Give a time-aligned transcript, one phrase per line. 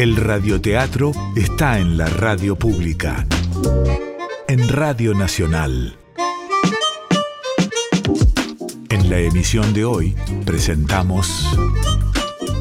[0.00, 3.26] El radioteatro está en la radio pública.
[4.48, 5.94] En Radio Nacional.
[8.88, 11.54] En la emisión de hoy presentamos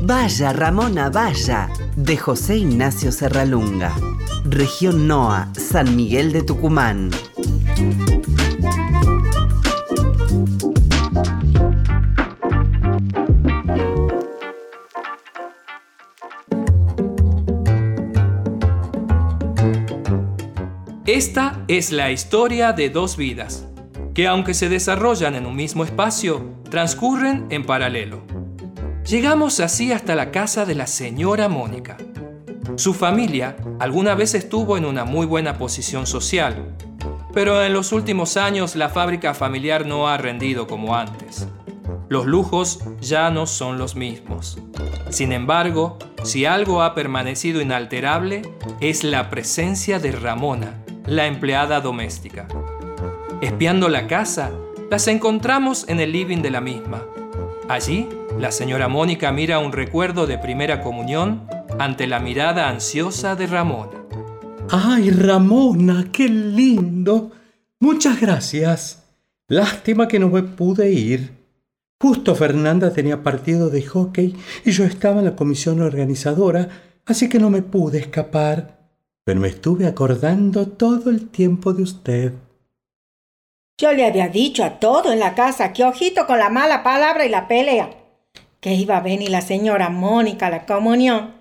[0.01, 3.95] Vaya Ramona Vaya de José Ignacio Serralunga.
[4.43, 7.09] Región NOA, San Miguel de Tucumán.
[21.19, 23.67] Esta es la historia de dos vidas,
[24.13, 28.21] que aunque se desarrollan en un mismo espacio, transcurren en paralelo.
[29.05, 31.97] Llegamos así hasta la casa de la señora Mónica.
[32.77, 36.73] Su familia alguna vez estuvo en una muy buena posición social,
[37.33, 41.49] pero en los últimos años la fábrica familiar no ha rendido como antes.
[42.07, 44.57] Los lujos ya no son los mismos.
[45.09, 48.41] Sin embargo, si algo ha permanecido inalterable,
[48.79, 52.47] es la presencia de Ramona, la empleada doméstica.
[53.41, 54.51] Espiando la casa,
[54.89, 57.05] las encontramos en el living de la misma.
[57.67, 58.07] Allí,
[58.39, 61.47] la señora Mónica mira un recuerdo de primera comunión
[61.77, 64.03] ante la mirada ansiosa de Ramona.
[64.69, 67.31] ¡Ay, Ramona, qué lindo!
[67.79, 69.03] Muchas gracias.
[69.47, 71.31] Lástima que no me pude ir.
[72.01, 76.69] Justo Fernanda tenía partido de hockey y yo estaba en la comisión organizadora,
[77.05, 78.78] así que no me pude escapar.
[79.29, 82.33] Pero me estuve acordando todo el tiempo de usted.
[83.77, 87.27] Yo le había dicho a todo en la casa que ojito con la mala palabra
[87.27, 87.91] y la pelea.
[88.59, 91.35] Que iba a venir la señora Mónica a la comunión.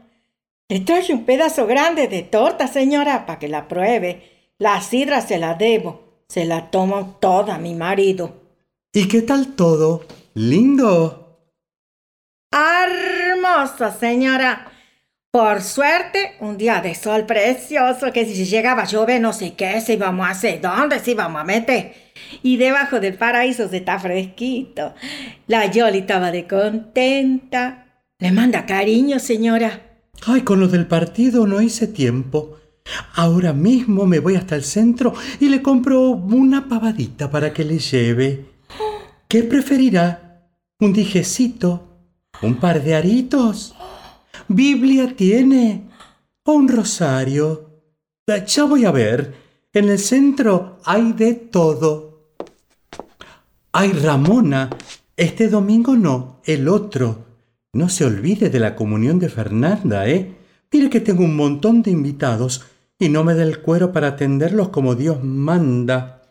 [0.68, 4.52] Le traje un pedazo grande de torta, señora, para que la pruebe.
[4.58, 6.02] La sidra se la debo.
[6.28, 8.34] Se la tomo toda mi marido.
[8.92, 10.04] ¿Y qué tal todo?
[10.34, 11.38] ¿Lindo?
[12.52, 14.67] Hermoso, señora.
[15.30, 19.92] Por suerte, un día de sol precioso que si llegaba llover no sé qué se
[19.92, 21.92] íbamos a hacer, dónde se íbamos a meter.
[22.42, 24.94] Y debajo del paraíso se está fresquito.
[25.46, 28.02] La Yoli estaba de contenta.
[28.18, 30.00] Le manda cariño, señora.
[30.26, 32.56] Ay, con lo del partido no hice tiempo.
[33.14, 37.78] Ahora mismo me voy hasta el centro y le compro una pavadita para que le
[37.78, 38.46] lleve.
[39.28, 40.48] ¿Qué preferirá?
[40.80, 41.98] ¿Un dijecito?
[42.40, 43.74] ¿Un par de aritos?
[44.46, 45.88] ¿Biblia tiene?
[46.44, 47.82] ¿O un rosario?
[48.46, 49.34] Ya voy a ver.
[49.72, 52.34] En el centro hay de todo.
[53.72, 54.70] Ay, Ramona,
[55.16, 57.26] este domingo no, el otro.
[57.72, 60.36] No se olvide de la comunión de Fernanda, ¿eh?
[60.72, 62.64] Mire que tengo un montón de invitados
[62.98, 66.22] y no me dé el cuero para atenderlos como Dios manda.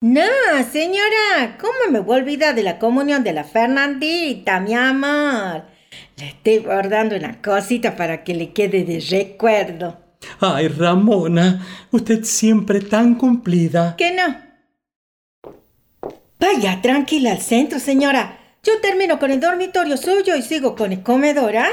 [0.00, 0.22] No,
[0.70, 5.64] señora, ¿cómo me voy a olvidar de la comunión de la Fernandita, mi amor?
[6.22, 9.98] Le estoy guardando una cosita para que le quede de recuerdo.
[10.38, 13.96] Ay, Ramona, usted siempre tan cumplida.
[13.96, 15.52] ¿Qué no?
[16.38, 18.38] Vaya tranquila al centro, señora.
[18.62, 21.70] Yo termino con el dormitorio suyo y sigo con el comedor, ¿ah?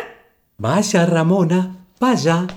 [0.57, 2.47] Vaya, Ramona, vaya.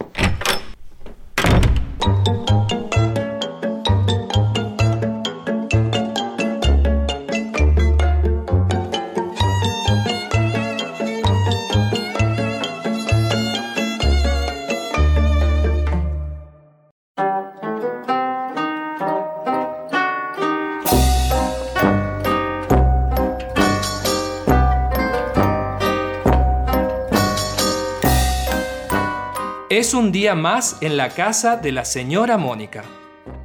[29.73, 32.85] Es un día más en la casa de la señora Mónica.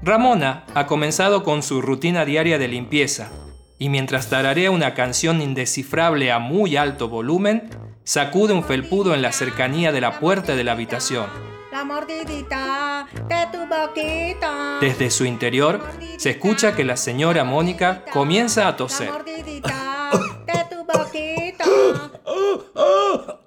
[0.04, 3.32] Ramona ha comenzado con su rutina diaria de limpieza
[3.80, 7.70] y mientras tararea una canción indescifrable a muy alto volumen,
[8.04, 11.28] sacude un felpudo en la cercanía de la puerta de la habitación.
[11.72, 14.80] La mordidita de tu boquita.
[14.82, 15.82] Desde su interior
[16.18, 19.08] se escucha que la señora Mónica comienza a toser.
[19.08, 20.12] La mordidita
[20.46, 21.64] de tu boquita.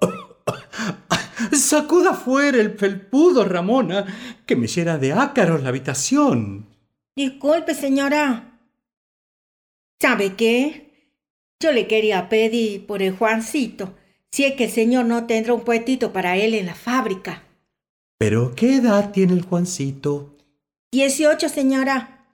[1.51, 4.05] Sacuda fuera el felpudo, Ramona,
[4.45, 6.67] que me llena de ácaros la habitación.
[7.15, 8.59] Disculpe, señora.
[10.01, 10.91] ¿Sabe qué?
[11.59, 13.95] Yo le quería pedir por el Juancito,
[14.31, 17.43] si es que el señor no tendrá un puestito para él en la fábrica.
[18.17, 20.37] ¿Pero qué edad tiene el Juancito?
[20.91, 22.25] Dieciocho, señora.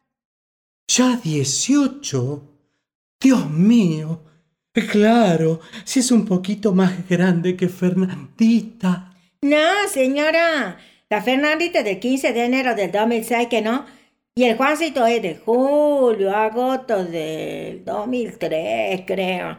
[0.87, 2.43] ¿Ya dieciocho?
[3.19, 4.21] Dios mío.
[4.85, 9.11] Claro, si es un poquito más grande que Fernandita.
[9.41, 10.77] No, señora.
[11.09, 13.85] La Fernandita del 15 de enero del 2006, que no.
[14.35, 19.57] Y el Juancito es de julio, agosto del 2003, creo.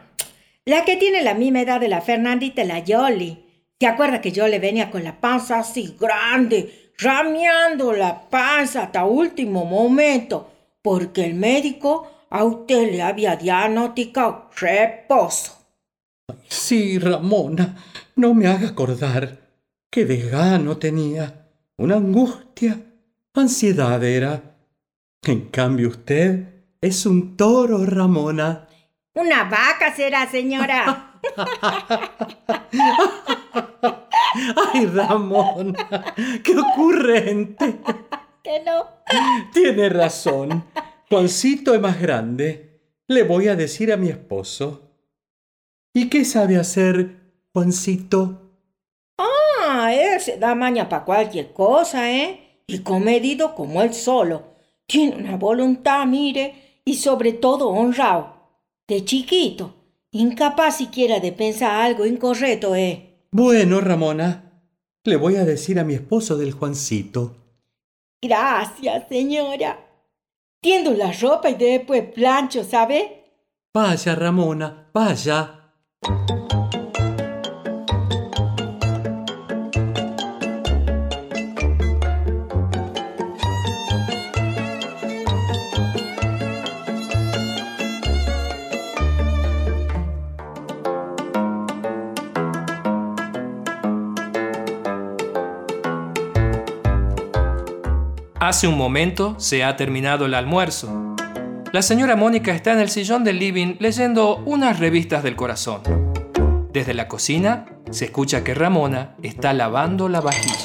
[0.63, 3.45] La que tiene la misma edad de la Fernandita la Yoli.
[3.77, 9.03] ¿Te acuerdas que yo le venía con la panza así grande, rameando la panza hasta
[9.03, 10.49] último momento?
[10.81, 15.57] Porque el médico a usted le había diagnosticado reposo.
[16.47, 17.75] Sí, Ramona,
[18.15, 19.39] no me haga acordar.
[19.89, 21.47] Qué desgano tenía,
[21.77, 22.79] una angustia,
[23.33, 24.41] ansiedad era.
[25.23, 26.45] En cambio usted
[26.81, 28.67] es un toro, Ramona.
[29.15, 31.19] Una vaca será, señora.
[34.73, 37.79] Ay, Ramona, qué ocurrente.
[38.43, 38.85] que no.
[39.51, 40.65] Tiene razón.
[41.09, 42.81] Juancito es más grande.
[43.07, 44.91] Le voy a decir a mi esposo.
[45.91, 47.15] ¿Y qué sabe hacer,
[47.51, 48.51] Juancito?
[49.17, 52.61] Ah, él se da maña para cualquier cosa, ¿eh?
[52.67, 54.53] Y comedido como él solo.
[54.85, 58.35] Tiene una voluntad, mire, y sobre todo honrado.
[58.87, 59.73] De chiquito,
[60.11, 63.25] incapaz siquiera de pensar algo incorrecto, ¿eh?
[63.31, 64.63] Bueno, Ramona,
[65.03, 67.35] le voy a decir a mi esposo del Juancito.
[68.21, 69.88] Gracias, señora.
[70.61, 73.23] Tiendo la ropa y después plancho, ¿sabe?
[73.73, 75.73] Vaya, Ramona, vaya.
[98.49, 101.15] Hace un momento se ha terminado el almuerzo.
[101.71, 105.83] La señora Mónica está en el sillón del living leyendo unas revistas del corazón.
[106.73, 110.57] Desde la cocina se escucha que Ramona está lavando la vajilla.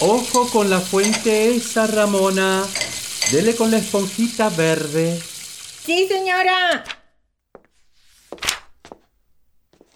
[0.00, 2.64] Ojo con la fuente esa, Ramona.
[3.30, 5.18] Dele con la esponjita verde.
[5.86, 6.84] Sí, señora.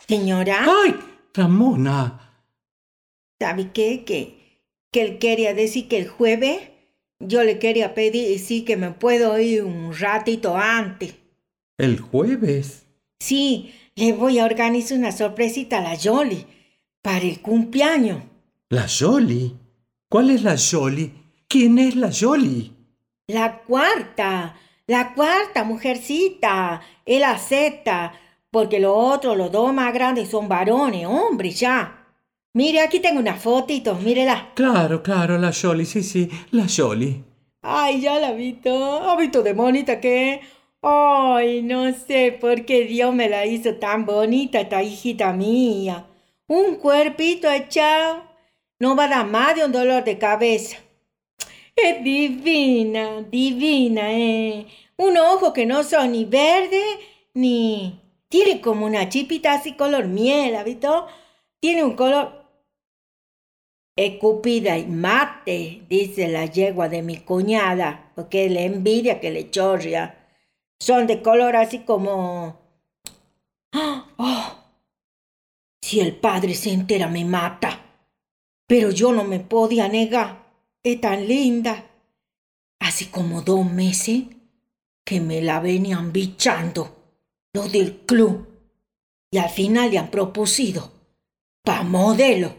[0.08, 1.15] Señora, ¡Ay!
[1.36, 2.26] Ramona.
[3.38, 4.04] ¿sabe qué?
[4.04, 4.60] Que,
[4.90, 6.70] que él quería decir que el jueves
[7.18, 11.14] yo le quería pedir y sí que me puedo ir un ratito antes.
[11.78, 12.86] ¿El jueves?
[13.20, 16.46] Sí, le voy a organizar una sorpresita a la Yoli
[17.02, 18.22] para el cumpleaños.
[18.68, 19.56] ¿La Yoli?
[20.08, 21.12] ¿Cuál es la Yoli?
[21.48, 22.72] ¿Quién es la Yoli?
[23.28, 24.56] La cuarta,
[24.86, 28.12] la cuarta mujercita, la Z,
[28.56, 32.06] porque los otros, los dos más grandes son varones, hombres ya.
[32.54, 34.52] Mire, aquí tengo una fotito, mírela.
[34.54, 37.22] Claro, claro, la Yoli, sí, sí, la Yoli.
[37.60, 38.70] Ay, ya la visto.
[39.02, 40.40] ¿Ha visto de bonita que?
[40.80, 46.06] Ay, no sé por qué Dios me la hizo tan bonita esta hijita mía.
[46.46, 48.22] Un cuerpito echado.
[48.78, 50.78] No va a dar más de un dolor de cabeza.
[51.76, 54.66] Es divina, divina, eh.
[54.96, 56.82] Un ojo que no son ni verde
[57.34, 58.05] ni...
[58.28, 61.06] Tiene como una chipita así color miel, ¿ha visto?
[61.61, 62.47] Tiene un color
[63.99, 70.28] Escupida y mate, dice la yegua de mi cuñada, porque le envidia que le chorria.
[70.78, 72.61] Son de color así como...
[73.73, 74.06] ¡Ah!
[74.18, 74.54] ¡Oh!
[75.80, 77.80] Si el padre se entera me mata.
[78.66, 80.45] Pero yo no me podía negar.
[80.83, 81.87] Es tan linda.
[82.78, 84.25] Hace como dos meses
[85.04, 86.95] que me la venían bichando.
[87.56, 88.46] Los del club.
[89.30, 90.90] Y al final le han propusido.
[91.64, 92.52] Pa' modelo.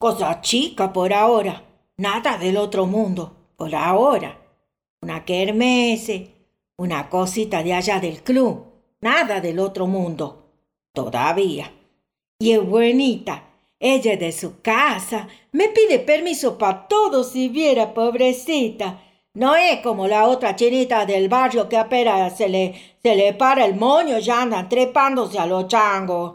[0.00, 1.62] Cosa chica por ahora.
[1.96, 3.52] Nada del otro mundo.
[3.54, 4.36] Por ahora.
[5.00, 6.32] Una kermesse.
[6.76, 8.66] Una cosita de allá del club.
[9.00, 10.50] Nada del otro mundo.
[10.92, 11.72] Todavía.
[12.40, 13.48] Y es buenita.
[13.78, 15.28] Ella es de su casa.
[15.52, 19.00] Me pide permiso para todo si viera, pobrecita.
[19.34, 23.64] No es como la otra chinita del barrio que apenas se le, se le para
[23.64, 26.34] el moño y ya andan trepándose a los changos.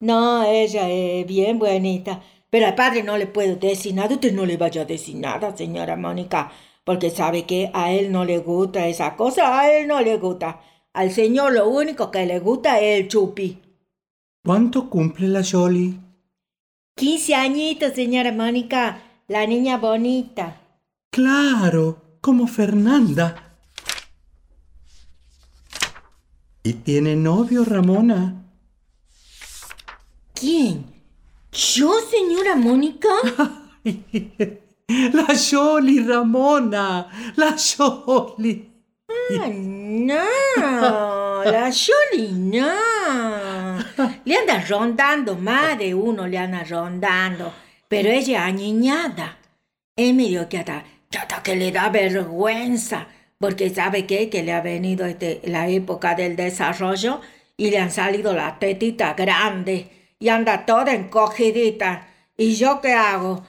[0.00, 2.22] No, ella es bien buenita.
[2.50, 4.14] Pero al padre no le puedo decir nada.
[4.14, 6.50] Usted no le vaya a decir nada, señora Mónica,
[6.84, 10.60] porque sabe que a él no le gusta esa cosa, a él no le gusta.
[10.94, 13.60] Al señor lo único que le gusta es el chupi.
[14.42, 16.00] ¿Cuánto cumple la Yoli?
[16.96, 20.62] Quince añitos, señora Mónica, la niña bonita.
[21.10, 23.56] Claro, como Fernanda.
[26.62, 28.44] ¿Y tiene novio, Ramona?
[30.34, 30.84] ¿Quién?
[31.52, 33.08] ¿Yo, señora Mónica?
[34.88, 37.08] La Yoli, Ramona.
[37.36, 38.68] La Yoli.
[39.40, 43.78] Ah, no, la Yoli no.
[44.24, 47.52] Le anda rondando, más de uno le anda rondando.
[47.88, 49.38] Pero ella añiñada.
[49.94, 50.84] Es medio que hasta,
[51.16, 53.06] hasta que le da vergüenza.
[53.38, 54.28] Porque sabe qué?
[54.28, 57.20] que le ha venido este, la época del desarrollo
[57.56, 59.86] y le han salido las tetitas grandes
[60.18, 62.08] y anda toda encogidita.
[62.36, 63.44] ¿Y yo qué hago?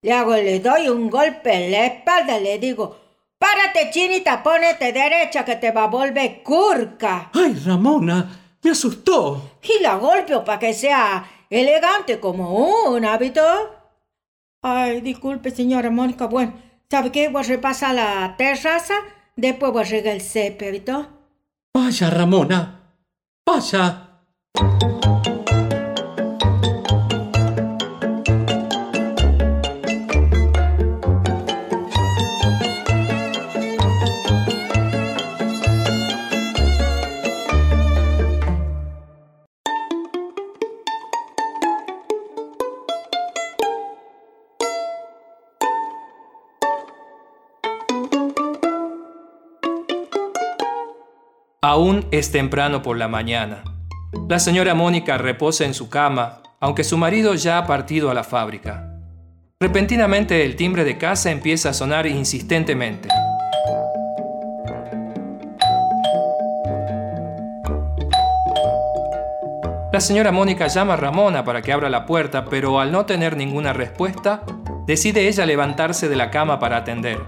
[0.00, 2.98] Le hago, le doy un golpe en la espalda le digo,
[3.38, 7.30] párate chinita, ponete derecha que te va a volver curca.
[7.32, 8.40] ¡Ay, Ramona!
[8.62, 9.58] Me asustó.
[9.62, 13.42] Y la golpeo para que sea elegante como un hábito.
[14.62, 16.26] Ay, disculpe, señora Mónica.
[16.26, 16.54] Bueno,
[16.90, 17.28] ¿sabe qué?
[17.28, 18.94] Voy a repasar la terraza,
[19.36, 20.82] después voy a regar el césped,
[21.74, 22.80] Vaya, Ramona.
[23.46, 24.10] Vaya.
[51.74, 53.64] Aún es temprano por la mañana.
[54.28, 58.22] La señora Mónica reposa en su cama, aunque su marido ya ha partido a la
[58.22, 58.92] fábrica.
[59.58, 63.08] Repentinamente el timbre de casa empieza a sonar insistentemente.
[69.92, 73.36] La señora Mónica llama a Ramona para que abra la puerta, pero al no tener
[73.36, 74.44] ninguna respuesta,
[74.86, 77.18] decide ella levantarse de la cama para atender.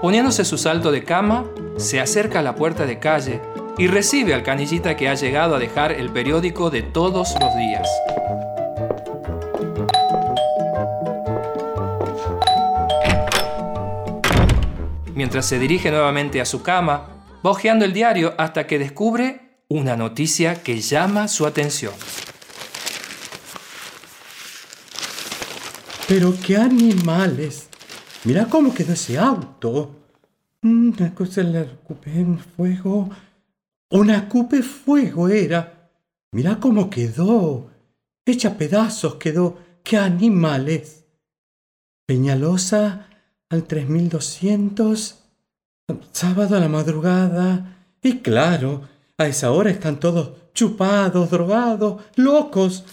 [0.00, 1.44] Poniéndose su salto de cama,
[1.76, 3.40] se acerca a la puerta de calle
[3.78, 7.88] y recibe al canillita que ha llegado a dejar el periódico de todos los días.
[15.14, 17.08] Mientras se dirige nuevamente a su cama,
[17.44, 21.92] va hojeando el diario hasta que descubre una noticia que llama su atención.
[26.08, 27.68] Pero qué animales.
[28.24, 30.05] Mira cómo quedó ese auto.
[30.66, 33.08] Una cosa en fuego.
[33.88, 35.92] Una cupe fuego era.
[36.32, 37.70] Mira cómo quedó.
[38.24, 39.58] Hecha pedazos quedó.
[39.84, 41.04] ¡Qué animales!
[42.04, 43.08] Peñalosa
[43.48, 45.22] al 3200.
[46.10, 47.84] Sábado a la madrugada.
[48.02, 52.84] Y claro, a esa hora están todos chupados, drogados, locos.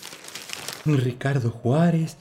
[0.85, 2.17] Ricardo Juárez,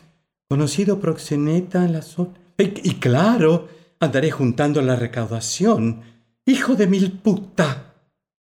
[0.48, 2.32] conocido proxeneta en la zona.
[2.56, 3.68] Y claro,
[4.02, 6.02] Andaré juntando la recaudación.
[6.44, 7.94] Hijo de mil puta.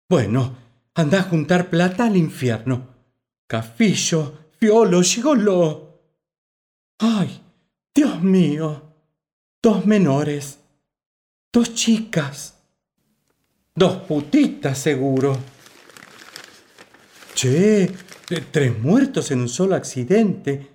[0.09, 0.57] Bueno,
[0.95, 2.87] anda a juntar plata al infierno.
[3.45, 6.01] Cafillo, fiolo, gigolo.
[6.97, 7.39] Ay,
[7.93, 8.95] Dios mío.
[9.61, 10.57] Dos menores.
[11.53, 12.57] Dos chicas.
[13.75, 15.37] Dos putitas, seguro.
[17.35, 17.93] Che,
[18.49, 20.71] tres muertos en un solo accidente.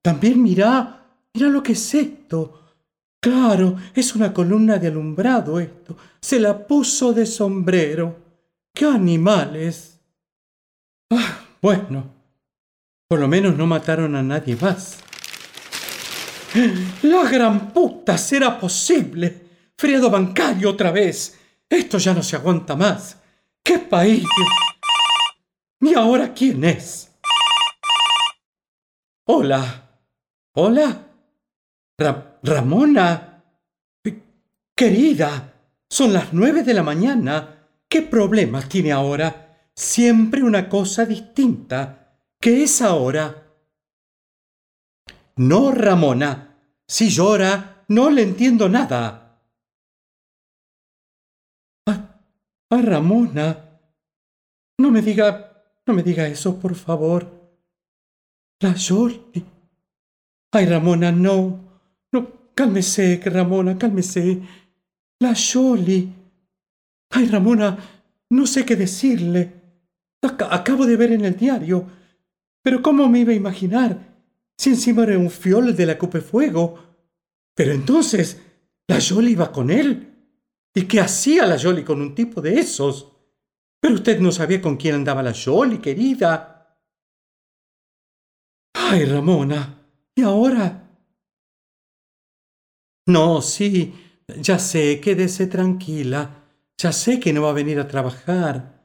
[0.00, 2.62] también mira, mira lo que es esto.
[3.26, 5.96] Claro, es una columna de alumbrado esto.
[6.20, 8.16] Se la puso de sombrero.
[8.72, 9.98] ¡Qué animales!
[11.10, 12.08] Ah, bueno,
[13.08, 14.98] por lo menos no mataron a nadie más.
[17.02, 19.48] La gran puta será posible.
[19.76, 21.36] Friado bancario otra vez.
[21.68, 23.16] Esto ya no se aguanta más.
[23.60, 24.24] ¡Qué país!
[25.80, 27.10] ¿Y ahora quién es?
[29.24, 29.82] Hola.
[30.52, 31.08] ¿Hola?
[32.42, 33.42] Ramona.
[34.76, 35.54] Querida,
[35.88, 37.68] son las nueve de la mañana.
[37.88, 39.70] ¿Qué problema tiene ahora?
[39.74, 42.20] Siempre una cosa distinta.
[42.40, 43.54] ¿Qué es ahora?
[45.36, 46.58] No, Ramona.
[46.86, 49.40] Si llora, no le entiendo nada.
[51.86, 53.80] Ah, Ramona.
[54.78, 57.30] No me diga, no me diga eso, por favor.
[58.60, 59.44] La Jordi.
[60.52, 61.65] Ay, Ramona, no.
[62.56, 64.40] Cálmese, Ramona, cálmese.
[65.20, 66.10] La Yoli.
[67.10, 67.76] Ay, Ramona,
[68.30, 69.52] no sé qué decirle.
[70.22, 71.86] acabo de ver en el diario.
[72.62, 74.16] Pero ¿cómo me iba a imaginar?
[74.56, 76.78] Si encima era un fiol de la Fuego.
[77.54, 78.40] Pero entonces,
[78.88, 80.14] la Yoli iba con él.
[80.74, 83.12] ¿Y qué hacía la Yoli con un tipo de esos?
[83.80, 86.80] Pero usted no sabía con quién andaba la Yoli, querida.
[88.72, 89.82] Ay, Ramona.
[90.14, 90.85] ¿Y ahora?
[93.06, 93.94] No, sí,
[94.40, 96.42] ya sé, quédese tranquila.
[96.76, 98.84] Ya sé que no va a venir a trabajar.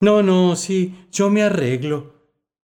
[0.00, 2.14] No, no, sí, yo me arreglo.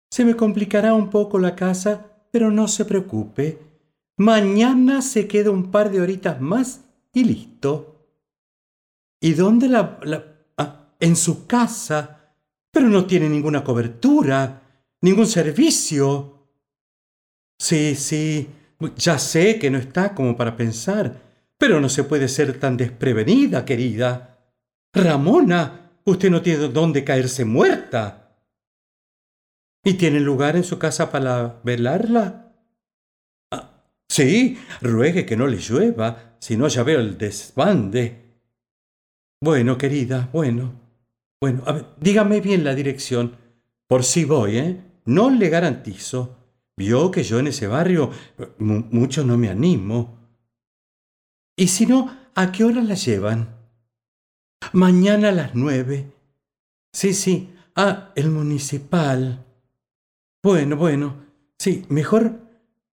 [0.10, 3.60] Se me complicará un poco la casa, pero no se preocupe.
[4.18, 8.08] Mañana se queda un par de horitas más y listo.
[9.20, 10.00] ¿Y dónde la...
[10.04, 10.26] la
[10.58, 12.34] ah, en su casa?
[12.72, 14.62] Pero no tiene ninguna cobertura,
[15.02, 16.48] ningún servicio.
[17.60, 18.50] Sí, sí,
[18.96, 21.22] ya sé que no está como para pensar,
[21.58, 24.38] pero no se puede ser tan desprevenida, querida.
[24.94, 28.28] Ramona, usted no tiene dónde caerse muerta.
[29.84, 32.54] ¿Y tiene lugar en su casa para velarla?
[33.52, 38.28] Ah, sí, ruegue que no le llueva, si no ya veo el desbande.
[39.42, 40.74] Bueno, querida, bueno.
[41.40, 41.64] Bueno,
[42.00, 43.38] dígame bien la dirección.
[43.88, 44.82] Por si voy, ¿eh?
[45.06, 46.37] No le garantizo.
[46.78, 48.12] Vio que yo en ese barrio
[48.60, 50.16] mucho no me animo.
[51.56, 53.56] Y si no, ¿a qué hora la llevan?
[54.74, 56.12] Mañana a las nueve.
[56.94, 57.54] Sí, sí.
[57.76, 59.44] Ah, el municipal.
[60.44, 61.26] Bueno, bueno.
[61.58, 62.42] Sí, mejor.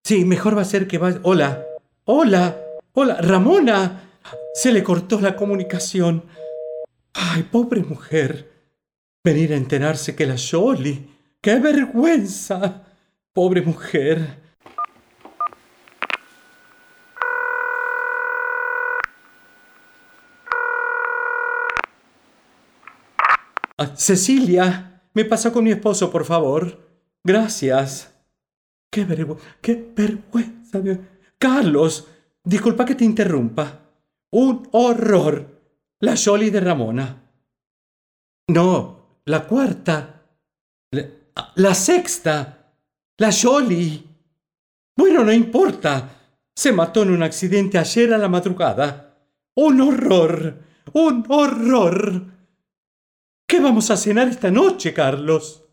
[0.03, 1.21] Sí, mejor va a ser que vaya.
[1.23, 1.64] Hola.
[2.05, 2.59] Hola.
[2.95, 3.21] Hola.
[3.21, 4.11] Ramona.
[4.55, 6.25] Se le cortó la comunicación.
[7.12, 8.50] Ay, pobre mujer.
[9.23, 11.09] Venir a enterarse que la Jolie.
[11.43, 12.84] ¡Qué vergüenza!
[13.35, 14.41] Pobre mujer.
[23.76, 26.79] Ah, Cecilia, me pasa con mi esposo, por favor.
[27.25, 28.14] Gracias.
[28.88, 30.81] Qué, vergüenza, qué vergüenza.
[31.37, 32.09] Carlos,
[32.45, 33.81] disculpa que te interrumpa.
[34.31, 35.61] Un horror.
[35.99, 37.33] La Jolie de Ramona.
[38.47, 40.23] No, la cuarta.
[40.93, 41.11] La,
[41.57, 42.63] la sexta.
[43.18, 44.02] La Jolie.
[44.97, 46.11] Bueno, no importa.
[46.54, 49.18] Se mató en un accidente ayer a la madrugada.
[49.56, 50.59] Un horror.
[50.92, 52.27] Un horror.
[53.46, 55.64] ¿Qué vamos a cenar esta noche, Carlos?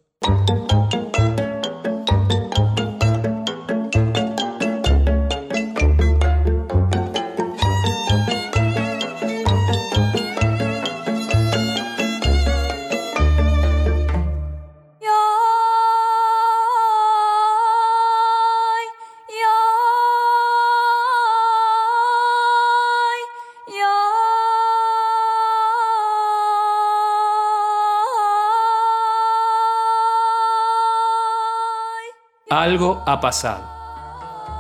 [32.62, 33.64] Algo ha pasado.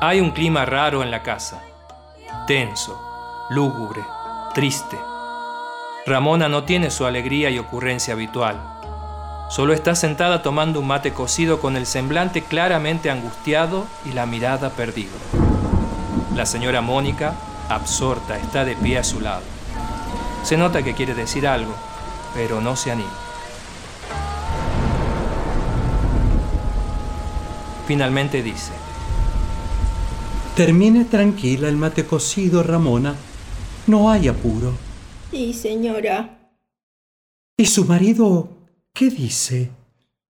[0.02, 1.62] Hay un clima raro en la casa.
[2.48, 3.00] Tenso,
[3.52, 4.02] lúgubre,
[4.56, 4.98] triste.
[6.08, 8.60] Ramona no tiene su alegría y ocurrencia habitual.
[9.52, 14.72] Solo está sentada tomando un mate cocido con el semblante claramente angustiado y la mirada
[14.72, 15.12] perdida.
[16.36, 17.36] La señora Mónica,
[17.70, 19.44] absorta, está de pie a su lado.
[20.42, 21.76] Se nota que quiere decir algo,
[22.34, 23.31] pero no se anima.
[27.92, 28.72] Finalmente dice,
[30.56, 33.14] Termine tranquila el mate cocido, Ramona.
[33.86, 34.72] No hay apuro.
[35.30, 36.40] Sí, señora.
[37.58, 38.48] ¿Y su marido
[38.94, 39.72] qué dice?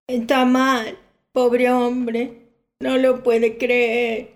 [0.07, 0.97] Está mal,
[1.31, 2.47] pobre hombre.
[2.79, 4.31] No lo puede creer.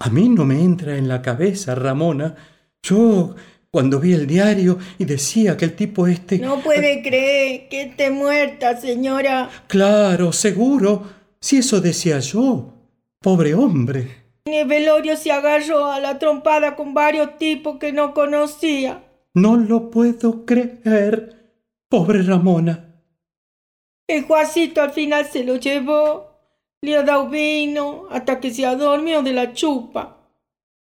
[0.00, 2.34] A mí no me entra en la cabeza, Ramona.
[2.82, 3.36] Yo,
[3.70, 6.40] cuando vi el diario y decía que el tipo este...
[6.40, 9.48] No puede creer que esté muerta, señora.
[9.68, 11.21] Claro, seguro.
[11.42, 12.72] Si eso decía yo,
[13.20, 14.22] pobre hombre.
[14.44, 19.02] El velorio se agarró a la trompada con varios tipos que no conocía.
[19.34, 21.52] No lo puedo creer.
[21.88, 22.94] Pobre Ramona.
[24.06, 26.30] El Juacito al final se lo llevó.
[26.80, 30.18] Le ha dado vino hasta que se adormió de la chupa.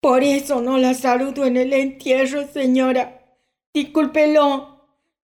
[0.02, 3.38] Por eso no la saludo en el entierro, señora.
[3.72, 4.84] Discúlpelo.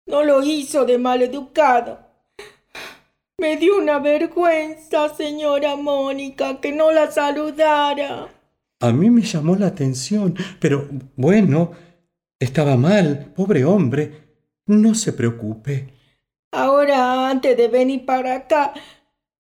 [0.07, 2.12] No lo hizo de mal educado.
[3.43, 8.29] Me dio una vergüenza, señora Mónica, que no la saludara.
[8.79, 11.73] A mí me llamó la atención, pero bueno,
[12.39, 14.13] estaba mal, pobre hombre.
[14.67, 15.89] No se preocupe.
[16.53, 18.75] Ahora, antes de venir para acá,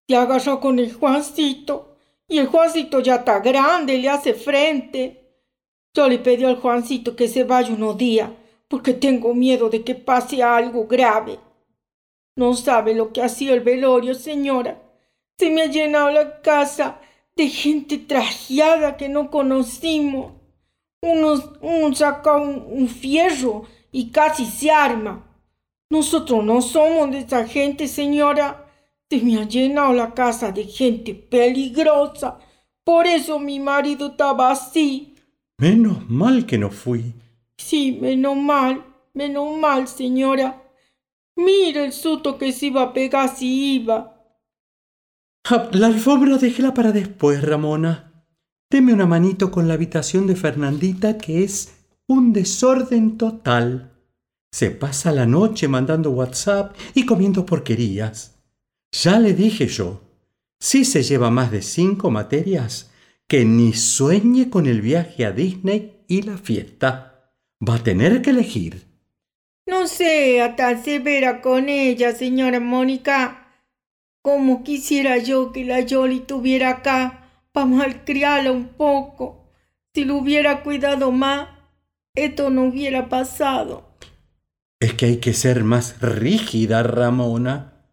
[0.09, 1.95] te agarró con el Juancito.
[2.27, 5.45] Y el Juancito ya está grande, le hace frente.
[5.95, 8.31] Yo le pedí al Juancito que se vaya unos días,
[8.67, 11.39] porque tengo miedo de que pase algo grave.
[12.37, 14.81] No sabe lo que ha sido el velorio, señora.
[15.39, 17.01] Se me ha llenado la casa
[17.37, 20.33] de gente trajeada que no conocimos.
[21.03, 25.25] Uno, uno saca un, un fierro y casi se arma.
[25.91, 28.67] Nosotros no somos de esa gente, señora.
[29.11, 32.39] Se me ha llenado la casa de gente peligrosa.
[32.83, 35.15] Por eso mi marido estaba así.
[35.59, 37.13] Menos mal que no fui.
[37.59, 40.62] Sí, menos mal, menos mal, señora.
[41.37, 44.17] Mira el susto que se iba a pegar si iba.
[45.45, 48.27] Ah, La alfombra déjela para después, Ramona.
[48.71, 51.75] Deme una manito con la habitación de Fernandita, que es
[52.07, 53.93] un desorden total.
[54.51, 58.39] Se pasa la noche mandando WhatsApp y comiendo porquerías.
[58.93, 60.03] Ya le dije yo,
[60.61, 62.91] si se lleva más de cinco materias,
[63.27, 67.33] que ni sueñe con el viaje a Disney y la fiesta.
[67.67, 68.92] Va a tener que elegir.
[69.67, 73.39] No sea tan severa con ella, señora Mónica.
[74.21, 79.51] Como quisiera yo que la Yoli tuviera acá para malcriarla un poco.
[79.95, 81.49] Si lo hubiera cuidado más,
[82.15, 83.97] esto no hubiera pasado.
[84.81, 87.87] Es que hay que ser más rígida, Ramona.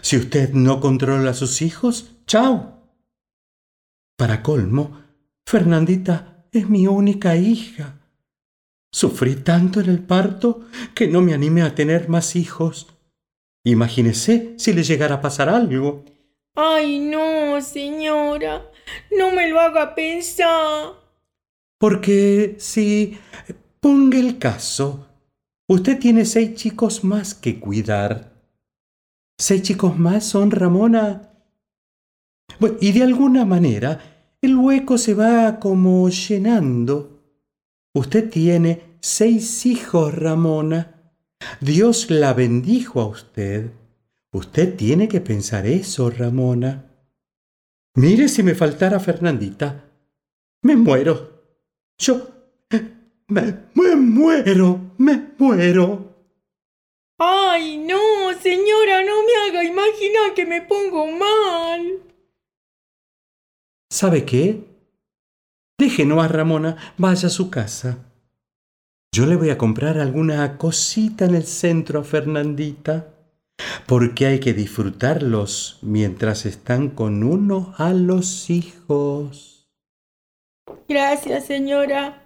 [0.00, 2.88] Si usted no controla a sus hijos, chao.
[4.16, 5.02] Para colmo,
[5.46, 8.01] Fernandita es mi única hija.
[8.92, 10.60] Sufrí tanto en el parto
[10.94, 12.94] que no me animé a tener más hijos.
[13.64, 16.04] Imagínese si le llegara a pasar algo.
[16.54, 18.70] Ay, no, señora.
[19.16, 20.92] No me lo haga pensar.
[21.78, 23.18] Porque si,
[23.80, 25.08] ponga el caso,
[25.66, 28.32] usted tiene seis chicos más que cuidar.
[29.38, 31.30] ¿Seis chicos más son Ramona?
[32.60, 33.98] Bueno, y de alguna manera
[34.42, 37.11] el hueco se va como llenando.
[37.94, 41.12] Usted tiene seis hijos, Ramona.
[41.60, 43.70] Dios la bendijo a usted.
[44.32, 46.90] Usted tiene que pensar eso, Ramona.
[47.94, 49.90] Mire si me faltara Fernandita.
[50.62, 51.42] Me muero.
[51.98, 52.28] Yo
[53.28, 56.12] me, me muero, me muero.
[57.18, 62.00] Ay, no, señora, no me haga imaginar que me pongo mal.
[63.90, 64.71] ¿Sabe qué?
[65.78, 67.98] Déjenos a Ramona, vaya a su casa.
[69.14, 73.08] Yo le voy a comprar alguna cosita en el centro a Fernandita,
[73.86, 79.68] porque hay que disfrutarlos mientras están con uno a los hijos.
[80.88, 82.22] Gracias, señora.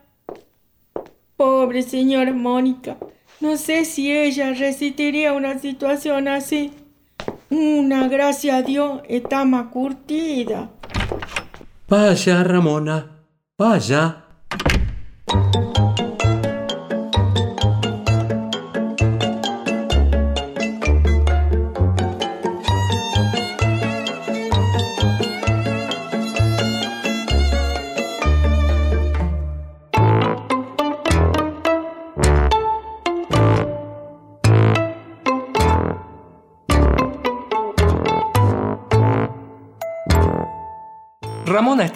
[1.37, 2.97] Pobre señora Mónica.
[3.41, 6.73] No sé si ella resistiría una situación así.
[7.51, 10.71] Una, gracias a Dios, está más curtida.
[11.89, 13.16] Vaya, Ramona,
[13.59, 14.23] vaya.
[15.33, 15.66] Ramona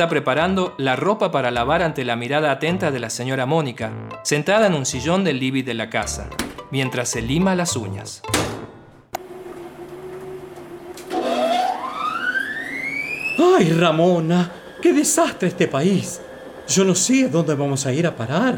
[0.01, 4.67] está preparando la ropa para lavar ante la mirada atenta de la señora Mónica, sentada
[4.67, 6.31] en un sillón del living de la casa,
[6.71, 8.23] mientras se lima las uñas.
[13.59, 14.51] ¡Ay, Ramona!
[14.81, 16.23] ¡Qué desastre este país!
[16.67, 18.57] Yo no sé dónde vamos a ir a parar.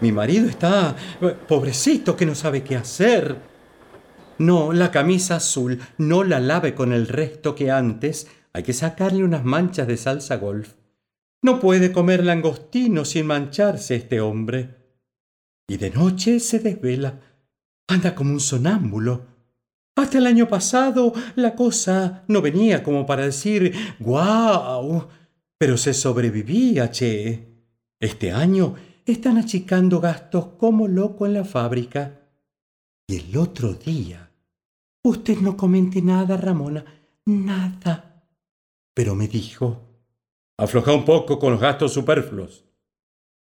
[0.00, 0.96] Mi marido está...
[1.20, 3.36] eh, pobrecito que no sabe qué hacer.
[4.38, 8.26] No, la camisa azul no la lave con el resto que antes.
[8.52, 10.79] Hay que sacarle unas manchas de salsa golf.
[11.42, 14.76] No puede comer langostino sin mancharse este hombre.
[15.68, 17.20] Y de noche se desvela.
[17.88, 19.26] Anda como un sonámbulo.
[19.96, 25.08] Hasta el año pasado la cosa no venía como para decir ¡guau!
[25.58, 27.48] Pero se sobrevivía, che.
[28.00, 32.20] Este año están achicando gastos como loco en la fábrica.
[33.06, 34.30] Y el otro día.
[35.04, 36.84] Usted no comente nada, Ramona.
[37.26, 38.24] Nada.
[38.94, 39.89] Pero me dijo.
[40.60, 42.66] Afloja un poco con los gastos superfluos.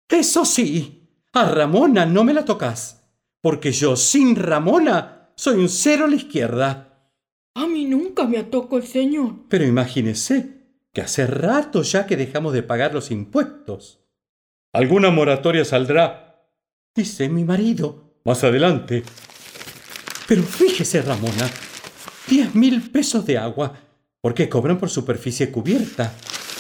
[0.10, 3.06] Eso sí, a Ramona no me la tocas.
[3.42, 7.14] Porque yo sin Ramona soy un cero a la izquierda.
[7.56, 9.36] A mí nunca me atocó el señor.
[9.48, 14.02] Pero imagínese que hace rato ya que dejamos de pagar los impuestos.
[14.74, 16.52] Alguna moratoria saldrá,
[16.94, 19.04] dice mi marido, más adelante.
[20.28, 21.50] Pero fíjese, Ramona,
[22.28, 23.80] diez mil pesos de agua,
[24.20, 26.14] porque cobran por superficie cubierta.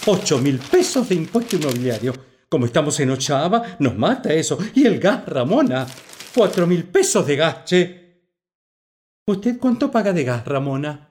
[0.09, 2.13] Ocho mil pesos de impuesto inmobiliario.
[2.47, 4.57] Como estamos en ochava, nos mata eso.
[4.73, 5.85] Y el gas, Ramona.
[6.33, 8.21] Cuatro mil pesos de gas, che.
[9.27, 11.09] ¿Usted cuánto paga de gas, Ramona?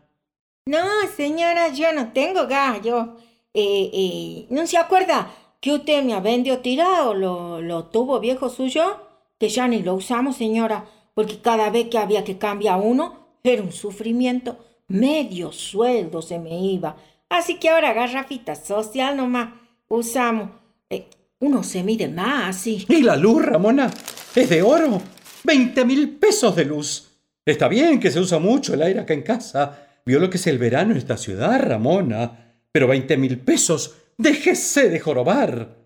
[0.64, 2.80] No, señora, yo no tengo gas.
[2.82, 3.18] Yo,
[3.52, 5.30] eh, eh, ¿no se acuerda
[5.60, 8.98] que usted me ha vendido tirado lo, lo tubo viejo suyo?
[9.38, 13.62] Que ya ni lo usamos, señora, porque cada vez que había que cambiar uno, era
[13.62, 14.56] un sufrimiento.
[14.88, 16.96] Medio sueldo se me iba.
[17.28, 19.54] Así que ahora garrafita social nomás
[19.88, 20.50] usamos.
[20.90, 21.08] Eh,
[21.40, 22.86] uno se mide más así.
[22.88, 23.90] ¿Y la luz, Ramona?
[24.34, 25.02] ¿Es de oro?
[25.44, 27.10] Veinte mil pesos de luz.
[27.44, 30.46] Está bien que se usa mucho el aire acá en casa, vio lo que es
[30.46, 32.54] el verano en esta ciudad, Ramona.
[32.72, 35.76] Pero veinte mil pesos, déjese de jorobar.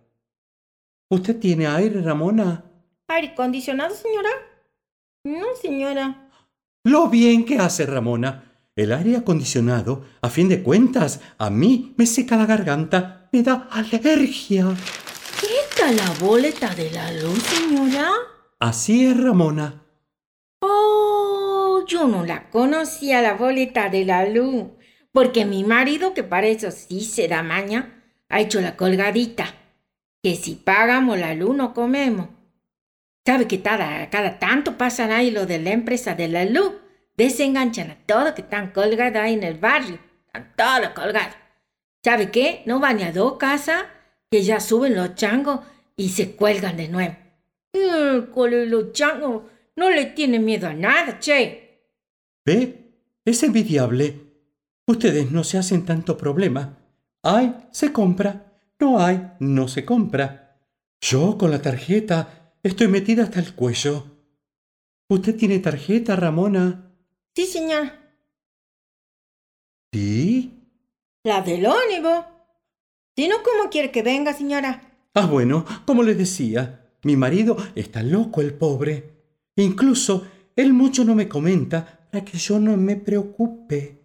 [1.11, 2.65] ¿Usted tiene aire, Ramona?
[3.09, 4.31] ¿Aire acondicionado, señora?
[5.25, 6.31] No, señora.
[6.85, 8.50] Lo bien que hace Ramona.
[8.81, 13.69] El aire acondicionado, a fin de cuentas, a mí me seca la garganta, me da
[13.71, 14.75] alergia.
[15.67, 18.09] ¿Esta la boleta de la luz, señora?
[18.59, 19.85] Así es, Ramona.
[20.63, 24.69] Oh, yo no la conocía la boleta de la luz,
[25.13, 29.57] porque mi marido, que para eso sí se da maña, ha hecho la colgadita,
[30.23, 32.29] que si pagamos la luz no comemos.
[33.27, 36.73] ¿Sabe que cada, cada tanto pasan ahí lo de la empresa de la luz?
[37.21, 39.99] Desenganchan a todos que están colgados ahí en el barrio.
[40.25, 41.37] Están todos colgados.
[42.03, 42.63] ¿Sabe qué?
[42.65, 43.85] No van a dos casas
[44.31, 45.61] que ya suben los changos
[45.99, 47.17] y se cuelgan de nuevo.
[48.33, 49.43] con los changos
[49.77, 51.91] no le tienen miedo a nada, che.
[52.47, 52.95] ¿Ve?
[53.27, 54.19] Es envidiable.
[54.87, 56.79] Ustedes no se hacen tanto problema.
[57.23, 58.57] Hay, se compra.
[58.79, 60.57] No hay, no se compra.
[61.03, 64.07] Yo con la tarjeta estoy metida hasta el cuello.
[65.11, 66.87] ¿Usted tiene tarjeta, Ramona?
[67.35, 67.93] Sí, señor.
[69.93, 70.53] ¿Sí?
[71.25, 72.25] La del ónibus.
[73.17, 74.83] Si no, ¿cómo quiere que venga, señora?
[75.15, 79.11] Ah, bueno, como le decía, mi marido está loco, el pobre.
[79.57, 83.99] Incluso él mucho no me comenta para que yo no me preocupe.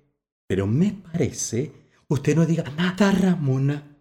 [0.48, 1.72] Pero me parece,
[2.08, 3.98] usted no diga nada, Ramona,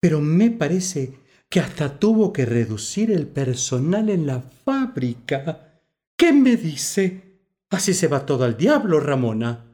[0.00, 5.80] pero me parece que hasta tuvo que reducir el personal en la fábrica.
[6.16, 7.27] ¿Qué me dice?
[7.70, 9.66] Así se va todo al diablo, Ramona.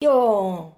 [0.00, 0.76] Yo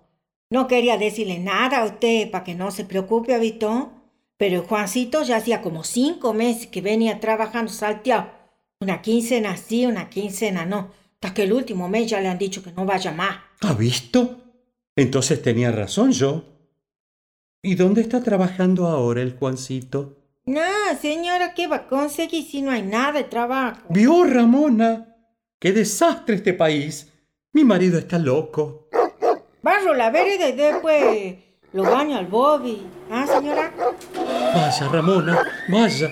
[0.50, 3.92] no quería decirle nada a usted para que no se preocupe, Vito.
[4.36, 8.30] Pero Juancito ya hacía como cinco meses que venía trabajando salteado.
[8.80, 10.90] Una quincena sí, una quincena no.
[11.14, 13.38] Hasta que el último mes ya le han dicho que no vaya más.
[13.62, 14.36] ¿Ha visto?
[14.96, 16.44] Entonces tenía razón yo.
[17.62, 20.18] ¿Y dónde está trabajando ahora el Juancito?
[20.44, 20.60] No,
[21.00, 23.80] señora, ¿qué va a conseguir si no hay nada de trabajo?
[23.88, 25.13] ¿Vio, Ramona?
[25.64, 27.10] ¡Qué desastre este país!
[27.54, 28.86] Mi marido está loco.
[29.62, 31.36] Barro la vereda y después
[31.72, 32.86] lo baño al Bobby.
[33.10, 33.72] ¿Ah, señora?
[34.54, 36.10] Vaya, Ramona, vaya.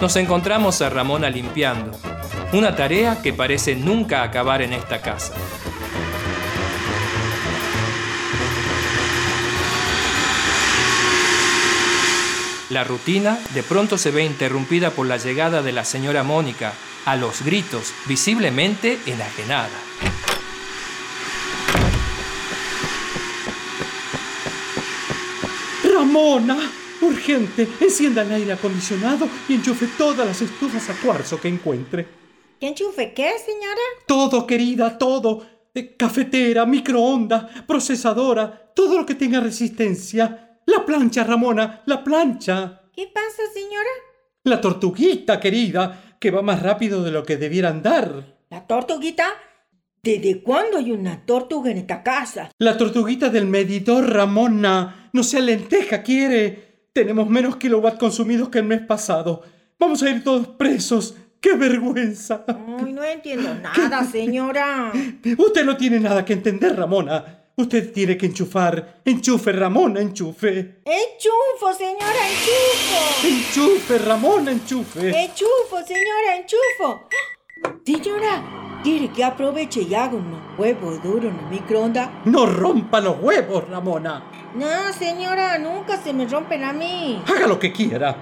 [0.00, 1.92] Nos encontramos a Ramona limpiando,
[2.54, 5.34] una tarea que parece nunca acabar en esta casa.
[12.70, 16.72] La rutina de pronto se ve interrumpida por la llegada de la señora Mónica,
[17.04, 19.68] a los gritos, visiblemente enajenada.
[25.92, 26.79] ¡Ramona!
[27.02, 32.06] Urgente, encienda el aire acondicionado y enchufe todas las estufas a cuarzo que encuentre.
[32.60, 33.80] ¿Qué enchufe qué, señora?
[34.06, 35.46] Todo, querida, todo.
[35.74, 40.58] Eh, cafetera, microondas, procesadora, todo lo que tenga resistencia.
[40.66, 42.82] La plancha, Ramona, la plancha.
[42.94, 43.88] ¿Qué pasa, señora?
[44.44, 48.44] La tortuguita, querida, que va más rápido de lo que debiera andar.
[48.50, 49.26] ¿La tortuguita?
[50.02, 52.50] ¿Desde cuándo hay una tortuga en esta casa?
[52.58, 55.10] La tortuguita del medidor, Ramona.
[55.12, 56.69] No sea lenteja, quiere.
[56.92, 59.42] Tenemos menos kilowatts consumidos que el mes pasado.
[59.78, 61.14] Vamos a ir todos presos.
[61.40, 62.44] ¡Qué vergüenza!
[62.48, 64.92] Ay, no entiendo nada, señora.
[65.38, 67.44] Usted no tiene nada que entender, Ramona.
[67.56, 69.02] Usted tiene que enchufar.
[69.04, 70.82] Enchufe, Ramona, enchufe.
[70.84, 73.26] Enchufo, señora, enchufo.
[73.26, 75.08] Enchufe, Ramona, enchufe.
[75.24, 77.08] Enchufo, señora, enchufo.
[77.86, 78.42] Señora,
[78.82, 82.10] ¿quiere que aproveche y haga unos huevos duros en el microondas?
[82.24, 84.24] No rompa los huevos, Ramona.
[84.54, 87.22] No, señora, nunca se me rompen a mí.
[87.26, 88.16] Haga lo que quiera.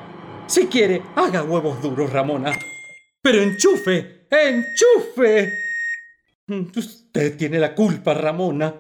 [0.47, 2.53] Si quiere, haga huevos duros, Ramona.
[3.21, 5.53] Pero enchufe, enchufe.
[6.77, 8.75] Usted tiene la culpa, Ramona.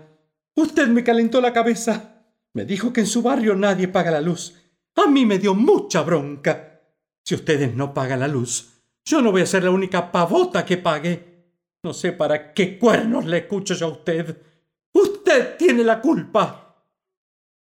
[0.54, 2.24] Usted me calentó la cabeza.
[2.54, 4.54] Me dijo que en su barrio nadie paga la luz.
[4.96, 6.80] A mí me dio mucha bronca.
[7.22, 10.78] Si ustedes no pagan la luz, yo no voy a ser la única pavota que
[10.78, 11.27] pague.
[11.82, 14.42] No sé para qué cuernos le escucho yo a usted.
[14.92, 16.84] Usted tiene la culpa.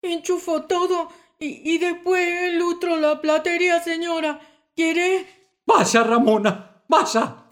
[0.01, 2.21] Enchufo todo y, y después
[2.53, 4.39] el otro la platería, señora.
[4.75, 5.25] ¿Quiere?
[5.65, 7.45] Vaya, Ramona, vaya.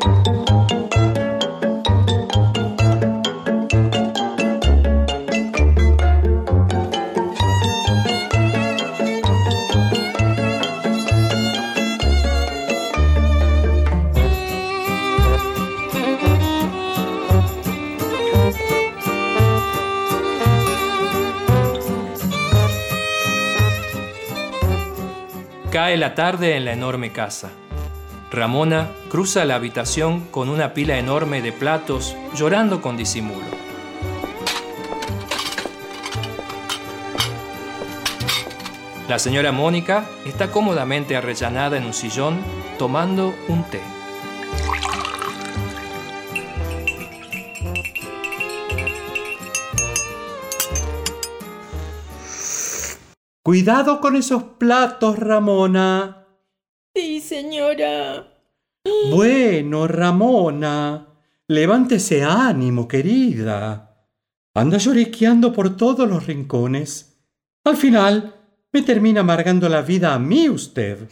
[25.81, 27.49] Cae la tarde en la enorme casa.
[28.29, 33.47] Ramona cruza la habitación con una pila enorme de platos, llorando con disimulo.
[39.09, 42.37] La señora Mónica está cómodamente arrellanada en un sillón
[42.77, 43.81] tomando un té.
[53.51, 56.25] Cuidado con esos platos, Ramona.
[56.95, 58.25] Sí, señora.
[59.09, 64.07] Bueno, Ramona, levántese ánimo, querida.
[64.53, 67.25] Anda lloriqueando por todos los rincones.
[67.65, 68.35] Al final,
[68.71, 71.09] me termina amargando la vida a mí usted.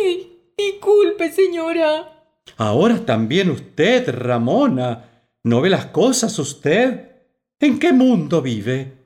[0.00, 2.36] Y, disculpe, señora.
[2.56, 5.26] Ahora también usted, Ramona.
[5.42, 7.10] ¿No ve las cosas usted?
[7.58, 9.03] ¿En qué mundo vive?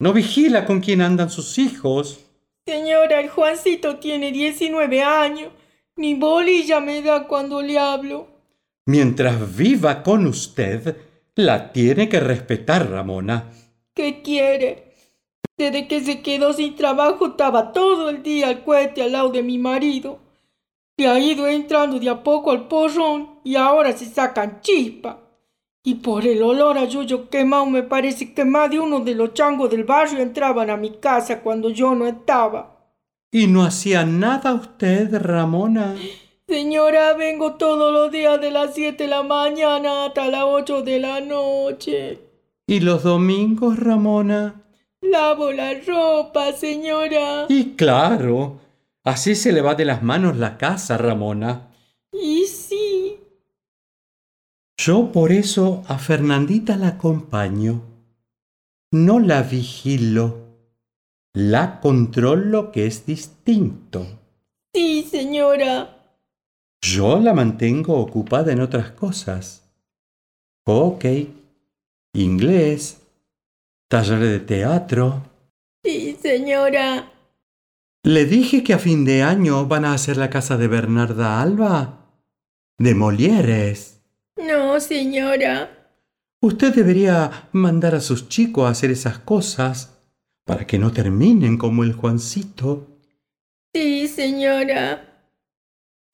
[0.00, 2.20] ¿No vigila con quién andan sus hijos?
[2.66, 5.52] Señora, el Juancito tiene 19 años.
[5.96, 8.26] Ni bolilla me da cuando le hablo.
[8.86, 10.96] Mientras viva con usted,
[11.34, 13.52] la tiene que respetar, Ramona.
[13.94, 14.94] ¿Qué quiere?
[15.58, 19.42] Desde que se quedó sin trabajo estaba todo el día al cohete al lado de
[19.42, 20.18] mi marido.
[20.96, 25.19] Le ha ido entrando de a poco al porrón y ahora se sacan chispa.
[25.82, 29.32] Y por el olor a yuyo quemado me parece que más de uno de los
[29.32, 32.76] changos del barrio entraban a mi casa cuando yo no estaba.
[33.32, 35.94] ¿Y no hacía nada usted, Ramona?
[36.46, 40.98] Señora, vengo todos los días de las siete de la mañana hasta las ocho de
[40.98, 42.18] la noche.
[42.66, 44.62] ¿Y los domingos, Ramona?
[45.00, 47.46] Lavo la ropa, señora.
[47.48, 48.58] Y claro,
[49.04, 51.68] así se le va de las manos la casa, Ramona.
[52.12, 52.44] Y.
[54.82, 57.82] Yo por eso a Fernandita la acompaño.
[58.90, 60.38] No la vigilo.
[61.34, 64.06] La controlo que es distinto.
[64.74, 66.14] Sí, señora.
[66.80, 69.70] Yo la mantengo ocupada en otras cosas.
[70.66, 71.30] Hockey,
[72.14, 73.02] inglés,
[73.86, 75.22] taller de teatro.
[75.84, 77.12] Sí, señora.
[78.02, 82.06] Le dije que a fin de año van a hacer la casa de Bernarda Alba.
[82.78, 83.99] De Molieres.
[84.46, 85.70] No, señora.
[86.40, 89.98] Usted debería mandar a sus chicos a hacer esas cosas
[90.44, 92.88] para que no terminen como el Juancito.
[93.74, 95.28] Sí, señora.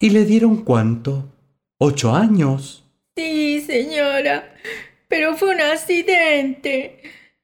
[0.00, 1.32] ¿Y le dieron cuánto?
[1.78, 2.84] ¿Ocho años?
[3.16, 4.54] Sí, señora.
[5.08, 7.02] Pero fue un accidente.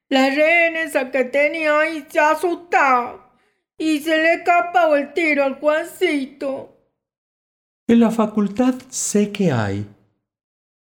[0.09, 0.77] La rehén
[1.11, 2.21] que tenía ahí se
[3.79, 6.77] y se le escapó el tiro al Juancito.
[7.87, 9.87] En la facultad sé que hay.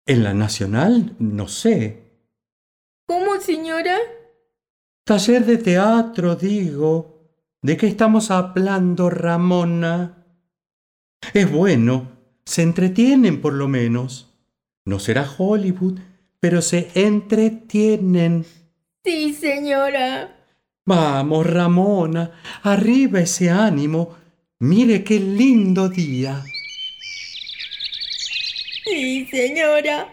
[0.06, 2.02] En la Nacional, no sé.
[3.06, 3.96] ¿Cómo, señora?
[5.04, 7.30] Taller de teatro, digo.
[7.62, 10.26] ¿De qué estamos hablando, Ramona?
[11.32, 12.10] Es bueno,
[12.44, 14.34] se entretienen por lo menos.
[14.84, 15.98] No será Hollywood,
[16.38, 18.44] pero se entretienen.
[19.02, 20.36] Sí, señora.
[20.84, 24.16] Vamos, Ramona, arriba ese ánimo.
[24.60, 26.44] Mire qué lindo día.
[28.84, 30.08] Sí, señora.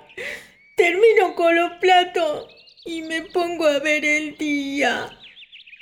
[0.76, 2.48] Termino con los platos
[2.86, 5.10] y me pongo a ver el día.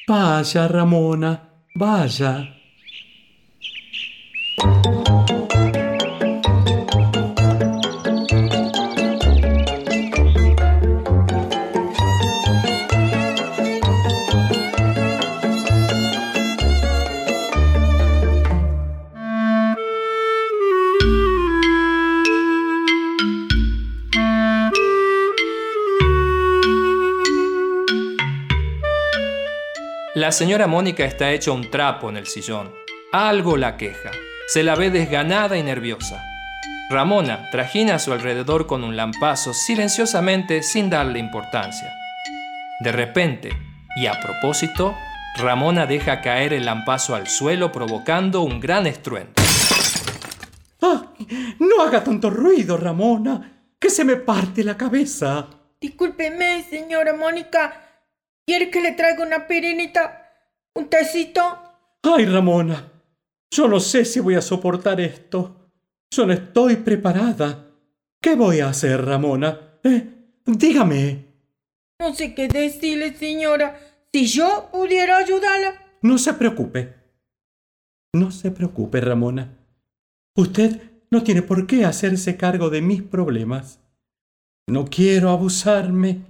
[0.08, 2.56] Vaya, Ramona, vaya.
[30.20, 32.74] La señora Mónica está hecha un trapo en el sillón.
[33.14, 34.12] Algo la queja.
[34.50, 36.22] Se la ve desganada y nerviosa.
[36.90, 41.94] Ramona trajina a su alrededor con un lampazo silenciosamente sin darle importancia.
[42.82, 43.52] De repente,
[43.96, 44.94] y a propósito,
[45.38, 49.42] Ramona deja caer el lampazo al suelo provocando un gran estruendo.
[50.82, 51.14] ¡Ah!
[51.60, 55.48] No haga tanto ruido, Ramona, que se me parte la cabeza.
[55.80, 57.89] Discúlpeme, señora Mónica.
[58.50, 60.28] ¿Quiere que le traiga una pirinita?
[60.74, 61.40] ¿Un tecito?
[62.02, 62.92] Ay, Ramona,
[63.52, 65.70] yo no sé si voy a soportar esto.
[66.10, 67.68] Yo no estoy preparada.
[68.20, 69.78] ¿Qué voy a hacer, Ramona?
[69.84, 70.04] ¿Eh?
[70.48, 71.26] Dígame.
[72.00, 73.80] No sé qué decirle, señora.
[74.12, 76.00] Si yo pudiera ayudarla.
[76.02, 76.96] No se preocupe.
[78.16, 79.60] No se preocupe, Ramona.
[80.36, 83.80] Usted no tiene por qué hacerse cargo de mis problemas.
[84.68, 86.29] No quiero abusarme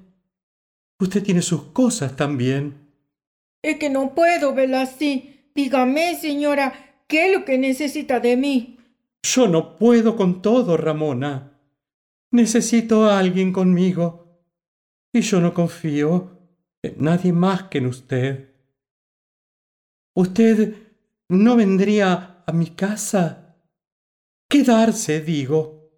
[0.99, 2.89] Usted tiene sus cosas también.
[3.61, 5.49] Es que no puedo verla así.
[5.55, 6.73] Dígame, señora,
[7.07, 8.77] ¿qué es lo que necesita de mí?
[9.23, 11.59] Yo no puedo con todo, Ramona.
[12.31, 14.43] Necesito a alguien conmigo.
[15.13, 16.37] Y yo no confío
[16.83, 18.49] en nadie más que en usted.
[20.15, 20.75] ¿Usted
[21.29, 23.55] no vendría a mi casa?
[24.49, 25.91] Quedarse, digo.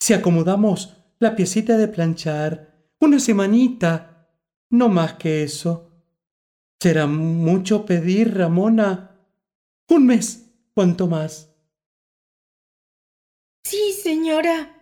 [0.00, 4.07] Si acomodamos la piecita de planchar, una semanita,
[4.70, 5.90] no más que eso.
[6.80, 9.18] ¿Será mucho pedir, Ramona?
[9.88, 11.52] Un mes, cuanto más.
[13.64, 14.74] Sí, señora.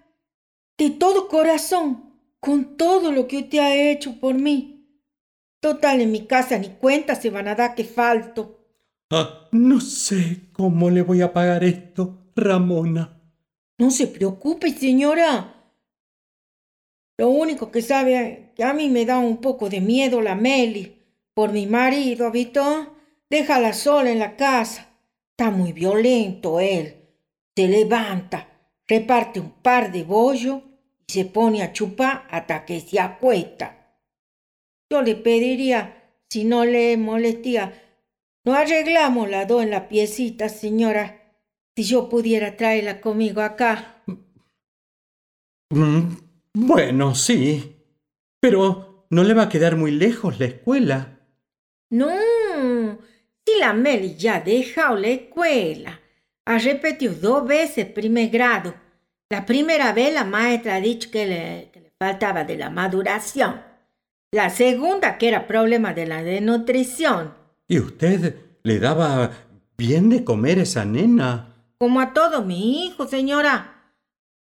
[0.78, 4.76] De todo corazón, con todo lo que usted ha hecho por mí.
[5.60, 8.66] Total, en mi casa ni cuenta se van a dar que falto.
[9.10, 13.22] Ah, no sé cómo le voy a pagar esto, Ramona.
[13.78, 15.72] No se preocupe, señora.
[17.18, 21.02] Lo único que sabe a mí me da un poco de miedo la Meli.
[21.34, 22.96] Por mi marido, ¿visto?
[23.28, 24.88] Déjala sola en la casa.
[25.30, 26.96] Está muy violento él.
[27.54, 28.48] Se levanta,
[28.88, 30.62] reparte un par de bollos
[31.06, 33.98] y se pone a chupar hasta que se acuesta.
[34.90, 37.72] Yo le pediría, si no le molestía,
[38.44, 41.34] no arreglamos la dos en la piecita, señora.
[41.74, 44.02] Si yo pudiera traerla conmigo acá.
[45.70, 46.16] Mm,
[46.54, 47.75] bueno, sí.
[48.48, 51.18] Pero no le va a quedar muy lejos la escuela.
[51.90, 52.08] No,
[53.44, 56.00] si la Meli ya ha dejado la escuela.
[56.44, 58.72] Ha repetido dos veces primer grado.
[59.30, 63.62] La primera vez la maestra ha dicho que le, que le faltaba de la maduración.
[64.30, 67.34] La segunda que era problema de la desnutrición.
[67.66, 69.32] ¿Y usted le daba
[69.76, 71.52] bien de comer a esa nena?
[71.78, 73.92] Como a todo mi hijo, señora.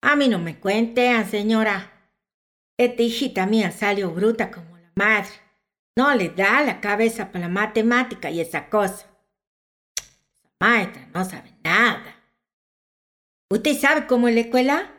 [0.00, 1.91] A mí no me cuentean, señora.
[2.82, 5.30] Esta hijita mía salió bruta como la madre.
[5.96, 9.06] No le da la cabeza para la matemática y esa cosa.
[10.34, 12.16] Esa maestra no sabe nada.
[13.50, 14.90] ¿Usted sabe cómo es la escuela?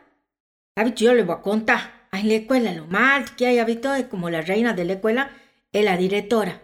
[0.74, 0.94] ¿Sabe?
[0.96, 2.08] Yo le voy a contar.
[2.10, 5.30] En la escuela lo más que hay habito es como la reina de la escuela
[5.70, 6.62] es la directora.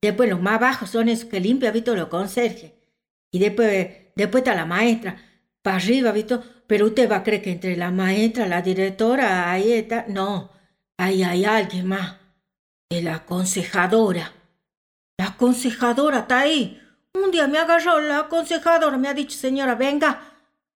[0.00, 2.72] Después los más bajos son esos que limpia, habito los conserjes.
[3.30, 5.18] Y después, después está la maestra.
[5.60, 6.42] Para arriba, habito.
[6.66, 10.06] Pero usted va a creer que entre la maestra, la directora, ahí está.
[10.08, 10.51] No,
[11.02, 12.22] ahí hay alguien más
[13.00, 14.32] la aconsejadora.
[15.18, 16.78] La aconsejadora está ahí.
[17.14, 20.20] Un día me agarró la aconsejadora, me ha dicho, señora, venga,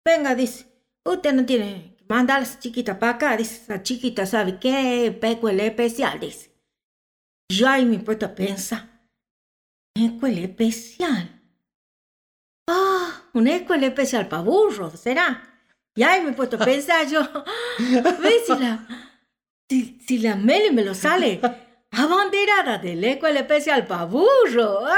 [0.05, 0.67] venga, dice,
[1.05, 5.17] usted no tiene que mandar a esa chiquita para acá, dice, esa chiquita sabe qué
[5.21, 6.51] escuela especial, dice.
[7.49, 8.89] Yo ahí me puesto a pensar,
[9.95, 11.41] escuela especial.
[12.67, 15.41] Ah, una escuela especial para burros, ¿será?
[15.95, 17.21] Y ahí me he puesto a pensar yo,
[18.21, 18.49] ¿ves
[19.69, 21.39] si la, si, si la Meli me lo sale?
[21.95, 24.85] abanderada del escuela especial para burro.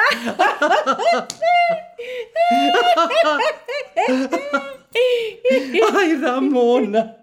[5.95, 7.17] Ay, Ramona,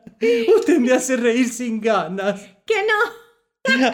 [0.57, 2.41] usted me hace reír sin ganas.
[2.67, 2.95] ¿Que no?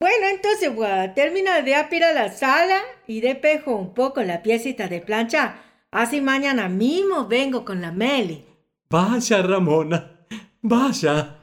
[0.00, 4.88] bueno, entonces voy a terminar de aspirar la sala y despejo un poco la piecita
[4.88, 5.62] de plancha.
[5.90, 8.47] Así mañana mismo vengo con la Meli.
[8.90, 10.02] Vaya, Ramona.
[10.62, 11.37] Vaya.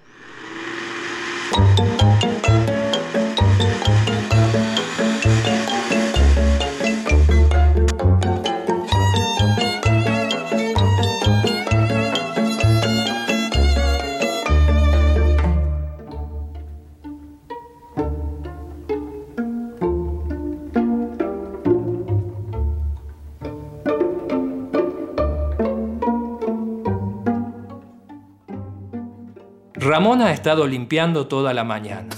[30.06, 32.16] Ramón ha estado limpiando toda la mañana.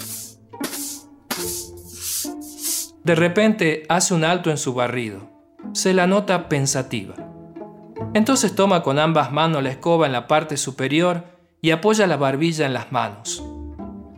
[3.06, 5.30] De repente hace un alto en su barrido.
[5.72, 7.16] Se la nota pensativa.
[8.14, 11.24] Entonces toma con ambas manos la escoba en la parte superior
[11.62, 13.42] y apoya la barbilla en las manos.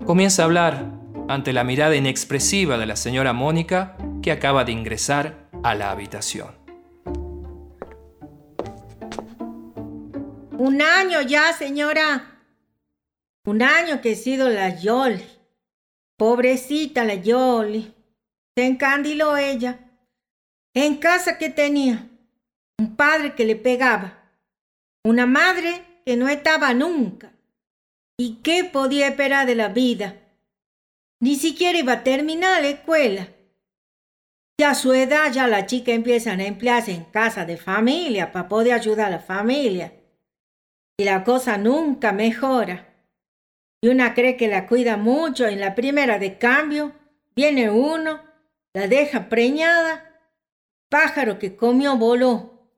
[0.04, 0.86] Comienza a hablar
[1.28, 6.48] ante la mirada inexpresiva de la señora Mónica que acaba de ingresar a la habitación.
[10.58, 12.39] Un año ya, señora.
[13.50, 15.26] Un año que he sido la Yoli.
[16.20, 17.95] Pobrecita la Yoli.
[18.56, 19.80] Se encandiló ella.
[20.76, 22.08] En casa que tenía.
[22.78, 24.22] Un padre que le pegaba.
[25.04, 27.34] Una madre que no estaba nunca.
[28.20, 30.14] ¿Y qué podía esperar de la vida?
[31.20, 33.30] Ni siquiera iba a terminar la escuela.
[34.60, 38.47] Ya a su edad ya la chica empieza a emplearse en casa de familia para
[38.47, 39.91] poder ayudar a la familia.
[41.00, 42.89] Y la cosa nunca mejora.
[43.82, 45.48] Y una cree que la cuida mucho.
[45.48, 46.94] En la primera de cambio
[47.36, 48.22] viene uno
[48.74, 50.20] la deja preñada,
[50.90, 52.70] pájaro que comió voló,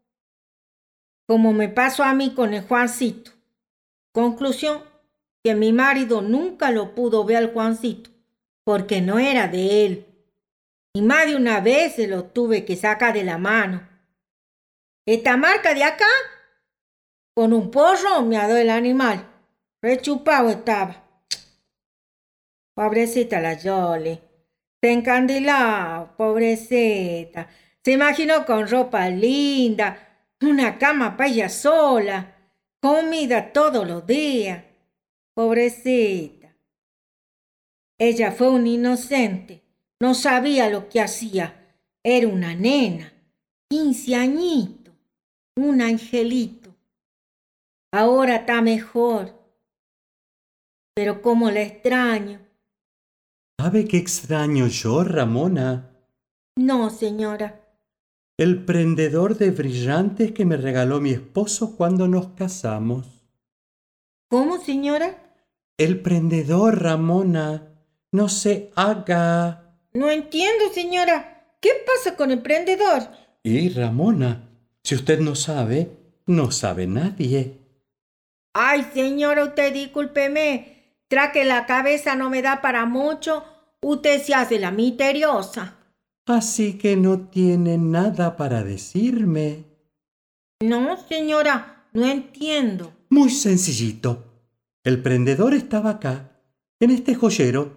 [1.28, 3.32] como me pasó a mí con el Juancito.
[4.14, 4.84] Conclusión,
[5.43, 8.10] que mi marido nunca lo pudo ver al Juancito,
[8.64, 10.06] porque no era de él.
[10.93, 13.88] Y más de una vez se lo tuve que sacar de la mano.
[15.06, 16.08] Esta marca de acá,
[17.34, 19.30] con un porro me ha dado el animal.
[19.82, 21.03] Rechupado estaba.
[22.75, 24.19] Pobrecita la Yoli.
[24.79, 27.47] Se encandiló, pobrecita.
[27.84, 32.36] Se imaginó con ropa linda, una cama para ella sola,
[32.79, 34.63] comida todos los días.
[35.34, 36.55] Pobrecita.
[37.97, 39.63] Ella fue un inocente.
[39.99, 41.75] No sabía lo que hacía.
[42.03, 43.13] Era una nena.
[43.69, 44.93] Quince añitos.
[45.55, 46.75] Un angelito.
[47.91, 49.41] Ahora está mejor.
[50.94, 52.39] Pero cómo la extraño.
[53.60, 55.96] ¿Sabe qué extraño yo, Ramona?
[56.58, 57.62] No, señora.
[58.38, 63.24] El prendedor de brillantes que me regaló mi esposo cuando nos casamos.
[64.30, 65.36] ¿Cómo, señora?
[65.78, 67.68] El prendedor, Ramona.
[68.12, 69.78] No se haga.
[69.94, 71.56] No entiendo, señora.
[71.62, 73.04] ¿Qué pasa con el prendedor?
[73.44, 74.50] Y, Ramona,
[74.84, 75.89] si usted no sabe,
[76.26, 77.60] no sabe nadie.
[78.54, 80.80] Ay, señora, usted discúlpeme.
[81.12, 83.43] Tra que la cabeza no me da para mucho,
[83.82, 85.76] usted se hace la misteriosa.
[86.26, 89.66] Así que no tiene nada para decirme.
[90.62, 92.93] No, señora, no entiendo.
[93.09, 94.24] Muy sencillito.
[94.86, 96.32] El prendedor estaba acá,
[96.80, 97.74] en este joyero.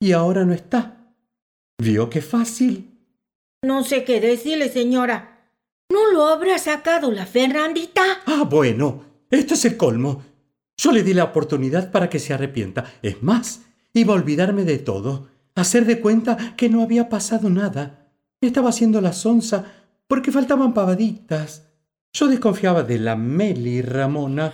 [0.00, 1.12] Y ahora no está.
[1.76, 2.90] ¿Vio qué fácil?
[3.62, 5.50] No sé qué decirle, señora.
[5.92, 8.02] ¿No lo habrá sacado la Fernandita?
[8.24, 10.22] Ah, bueno, esto es el colmo.
[10.76, 12.84] Yo le di la oportunidad para que se arrepienta.
[13.02, 13.62] Es más,
[13.92, 18.12] iba a olvidarme de todo, hacer de cuenta que no había pasado nada.
[18.40, 19.64] Estaba haciendo la sonza
[20.06, 21.66] porque faltaban pavaditas.
[22.12, 24.52] Yo desconfiaba de la Meli, Ramona,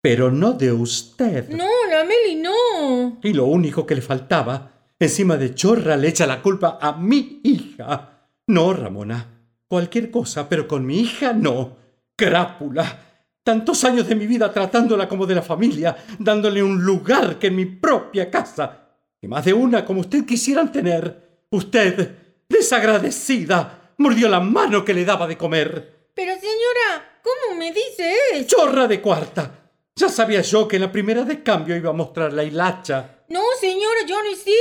[0.00, 1.48] pero no de usted.
[1.50, 3.18] No, la Meli no.
[3.22, 7.40] Y lo único que le faltaba, encima de chorra, le echa la culpa a mi
[7.44, 8.26] hija.
[8.48, 9.26] No, Ramona.
[9.68, 11.76] Cualquier cosa, pero con mi hija no.
[12.16, 13.09] Crápula.
[13.50, 17.56] Tantos años de mi vida tratándola como de la familia, dándole un lugar que en
[17.56, 18.92] mi propia casa.
[19.20, 21.46] Que más de una como usted quisieran tener.
[21.50, 26.10] Usted, desagradecida, mordió la mano que le daba de comer.
[26.14, 28.46] Pero señora, ¿cómo me dice eso?
[28.46, 29.50] ¡Chorra de cuarta!
[29.96, 33.24] Ya sabía yo que en la primera de cambio iba a mostrar la hilacha.
[33.30, 34.52] No, señora, yo no hice.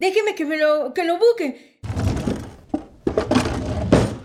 [0.00, 1.78] Déjeme que me lo, que lo busque.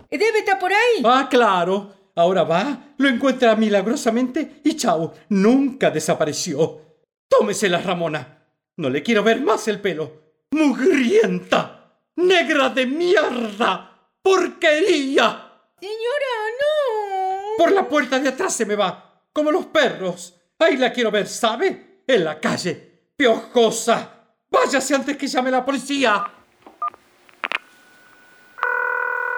[0.10, 1.04] Debe estar por ahí.
[1.04, 1.95] Ah, claro.
[2.16, 6.82] Ahora va, lo encuentra milagrosamente y chao, nunca desapareció.
[7.28, 8.48] Tómesela, Ramona.
[8.78, 10.26] No le quiero ver más el pelo.
[10.52, 12.00] ¡Mugrienta!
[12.16, 14.10] ¡Negra de mierda!
[14.22, 15.52] ¡Porquería!
[15.80, 17.58] Señora, no.
[17.58, 20.36] Por la puerta de atrás se me va, como los perros.
[20.60, 22.04] Ahí la quiero ver, ¿sabe?
[22.08, 23.12] En la calle.
[23.18, 24.12] ¡Piojosa!
[24.50, 26.26] Váyase antes que llame la policía.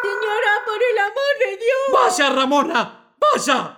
[0.01, 1.93] Señora, por el.
[1.93, 3.13] ¡Vaya, Ramona!
[3.19, 3.76] ¡Vaya!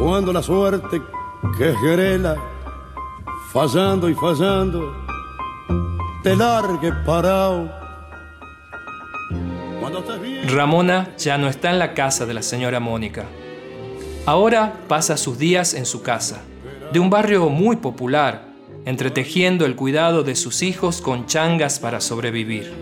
[0.00, 1.02] Cuando la suerte
[1.58, 2.34] que grela,
[3.52, 4.96] fallando y fallando,
[6.22, 7.70] te largue parado.
[10.48, 13.26] Ramona ya no está en la casa de la señora Mónica.
[14.24, 16.40] Ahora pasa sus días en su casa,
[16.94, 18.46] de un barrio muy popular,
[18.86, 22.72] entretejiendo el cuidado de sus hijos con changas para sobrevivir.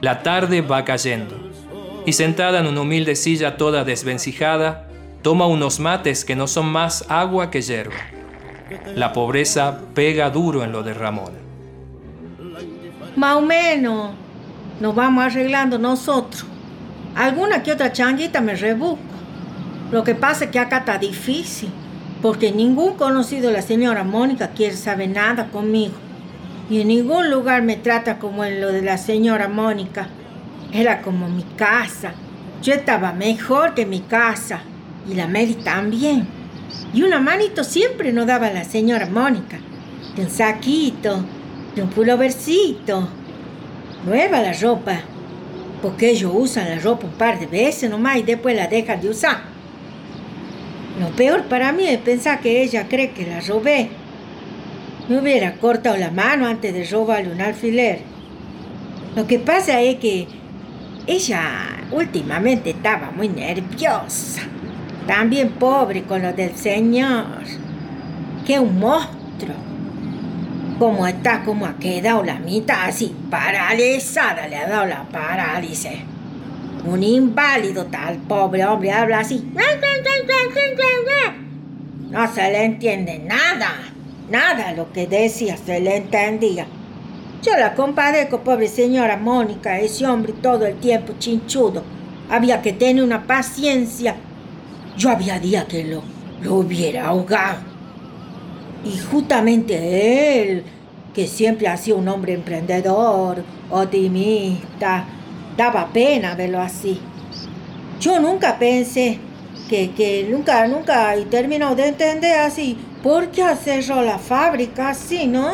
[0.00, 1.36] La tarde va cayendo
[2.06, 4.87] y sentada en una humilde silla toda desvencijada,
[5.22, 7.94] toma unos mates que no son más agua que hierba.
[8.94, 11.38] La pobreza pega duro en lo de Ramona.
[13.16, 14.10] Más o menos.
[14.80, 16.44] Nos vamos arreglando nosotros.
[17.16, 19.02] Alguna que otra changuita me rebusco.
[19.90, 21.70] Lo que pasa es que acá está difícil.
[22.22, 25.94] Porque ningún conocido de la señora Mónica quiere saber nada conmigo.
[26.70, 30.08] Y en ningún lugar me trata como en lo de la señora Mónica.
[30.72, 32.12] Era como mi casa.
[32.62, 34.60] Yo estaba mejor que mi casa.
[35.08, 36.26] Y la Mary también.
[36.92, 39.58] Y una manito siempre nos daba la señora Mónica.
[40.16, 41.24] De un saquito,
[41.74, 43.08] de un pulovercito.
[44.04, 45.00] Nueva la ropa.
[45.80, 49.10] Porque ellos usan la ropa un par de veces nomás y después la dejan de
[49.10, 49.42] usar.
[51.00, 53.88] Lo peor para mí es pensar que ella cree que la robé.
[55.08, 58.00] Me hubiera cortado la mano antes de robarle un alfiler.
[59.14, 60.26] Lo que pasa es que
[61.06, 61.42] ella
[61.92, 64.42] últimamente estaba muy nerviosa.
[65.08, 67.42] También pobre con lo del señor.
[68.46, 69.56] Que un monstruo.
[70.78, 75.92] Como está, como ha quedado la mitad así, paralizada, le ha dado la parálisis.
[76.84, 79.50] Un inválido tal pobre hombre habla así.
[82.10, 83.72] No se le entiende nada.
[84.30, 86.66] Nada lo que decía se le entendía.
[87.42, 91.82] Yo la compadezco, pobre señora Mónica, ese hombre todo el tiempo chinchudo.
[92.30, 94.16] Había que tener una paciencia.
[94.98, 96.02] Yo había día que lo,
[96.42, 97.60] lo hubiera ahogado.
[98.84, 100.64] Y justamente él,
[101.14, 105.04] que siempre ha sido un hombre emprendedor, optimista,
[105.56, 107.00] daba pena verlo así.
[108.00, 109.20] Yo nunca pensé
[109.68, 112.76] que, que nunca, nunca he terminado de entender así.
[113.00, 115.48] ¿Por qué cerró la fábrica así, no?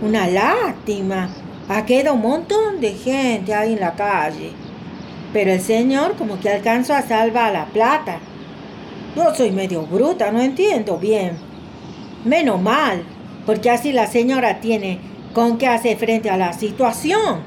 [0.00, 1.28] Una lástima.
[1.68, 4.52] Ha quedado un montón de gente ahí en la calle.
[5.32, 8.20] Pero el señor como que alcanzó a salvar la plata.
[9.16, 11.32] Yo soy medio bruta, no entiendo bien.
[12.24, 13.02] Menos mal,
[13.46, 15.00] porque así la señora tiene
[15.32, 17.40] con qué hacer frente a la situación.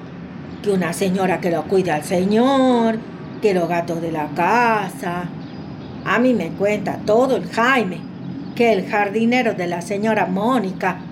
[0.63, 2.97] Que una señora que lo cuida al señor,
[3.41, 5.29] que los gatos de la casa.
[6.03, 7.99] A mí me cuenta todo el Jaime,
[8.55, 11.03] que el jardinero de la señora Mónica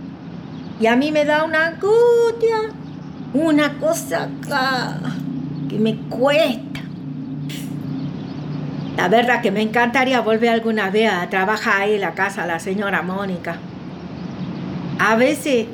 [0.80, 2.58] y a mí me da una angustia,
[3.34, 5.00] una cosa acá
[5.68, 6.82] que me cuesta.
[8.98, 12.50] La verdad que me encantaría volver alguna vez a trabajar ahí en la casa de
[12.50, 13.58] la señora Mónica.
[15.00, 15.68] A veces,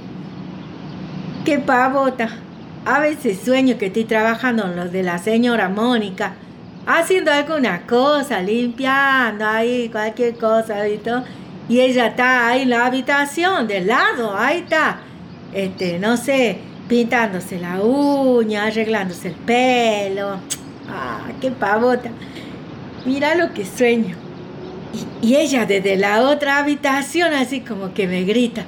[1.45, 2.29] qué pavota,
[2.85, 6.33] a veces sueño que estoy trabajando en lo de la señora Mónica,
[6.85, 11.23] haciendo alguna cosa, limpiando ahí, cualquier cosa y todo
[11.69, 14.99] y ella está ahí en la habitación del lado, ahí está,
[15.53, 16.59] este, no sé,
[16.89, 20.37] pintándose la uña, arreglándose el pelo.
[20.89, 22.09] Ah, qué pavota.
[23.05, 24.15] Mira lo que sueño.
[25.21, 28.63] Y, ella desde la otra habitación así como que me grita,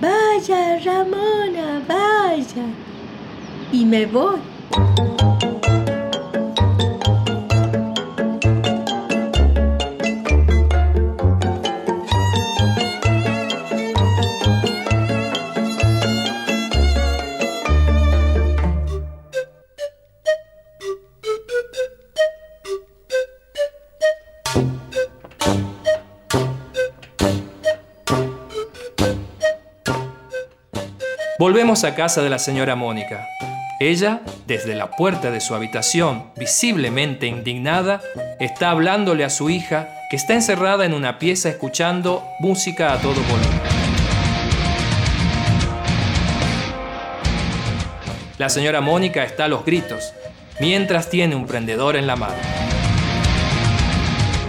[0.00, 2.66] vaya Ramona, vaya.
[3.72, 4.36] Y me voy.
[31.66, 33.26] Volvemos a casa de la señora Mónica.
[33.80, 38.00] Ella, desde la puerta de su habitación, visiblemente indignada,
[38.38, 43.14] está hablándole a su hija que está encerrada en una pieza escuchando música a todo
[43.14, 43.60] volumen.
[48.38, 50.12] La señora Mónica está a los gritos,
[50.60, 52.36] mientras tiene un prendedor en la mano.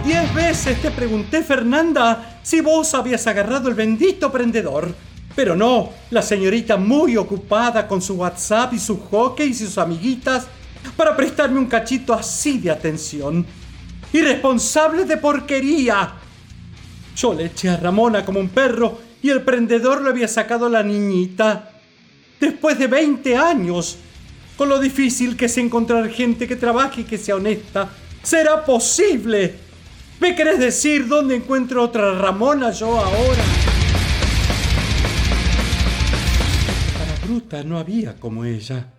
[0.04, 4.94] Diez veces te pregunté, Fernanda, si vos habías agarrado el bendito prendedor.
[5.38, 10.48] Pero no, la señorita muy ocupada con su WhatsApp y su hockey y sus amiguitas
[10.96, 13.46] para prestarme un cachito así de atención.
[14.12, 16.14] Irresponsable de porquería.
[17.16, 20.82] Yo le eché a Ramona como un perro y el prendedor lo había sacado la
[20.82, 21.70] niñita.
[22.40, 23.96] Después de 20 años,
[24.56, 27.88] con lo difícil que es encontrar gente que trabaje y que sea honesta,
[28.24, 29.54] será posible.
[30.18, 33.67] ¿Me querés decir dónde encuentro otra Ramona yo ahora?
[37.64, 38.92] No había como ella.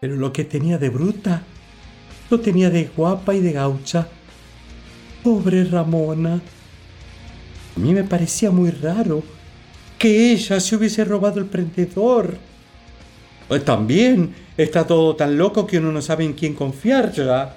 [0.00, 1.42] Pero lo que tenía de bruta,
[2.30, 4.08] lo tenía de guapa y de gaucha.
[5.22, 6.40] Pobre Ramona.
[7.76, 9.22] A mí me parecía muy raro
[9.98, 12.36] que ella se hubiese robado el prendedor.
[13.48, 17.56] Pues también está todo tan loco que uno no sabe en quién confiar ya.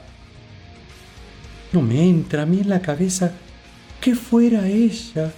[1.74, 3.32] No me entra a mí en la cabeza
[3.99, 5.34] que fuera ella.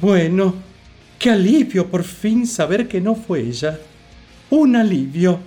[0.00, 0.65] bueno,
[1.18, 3.78] Qué alivio por fin saber que no fue ella.
[4.50, 5.38] Un alivio.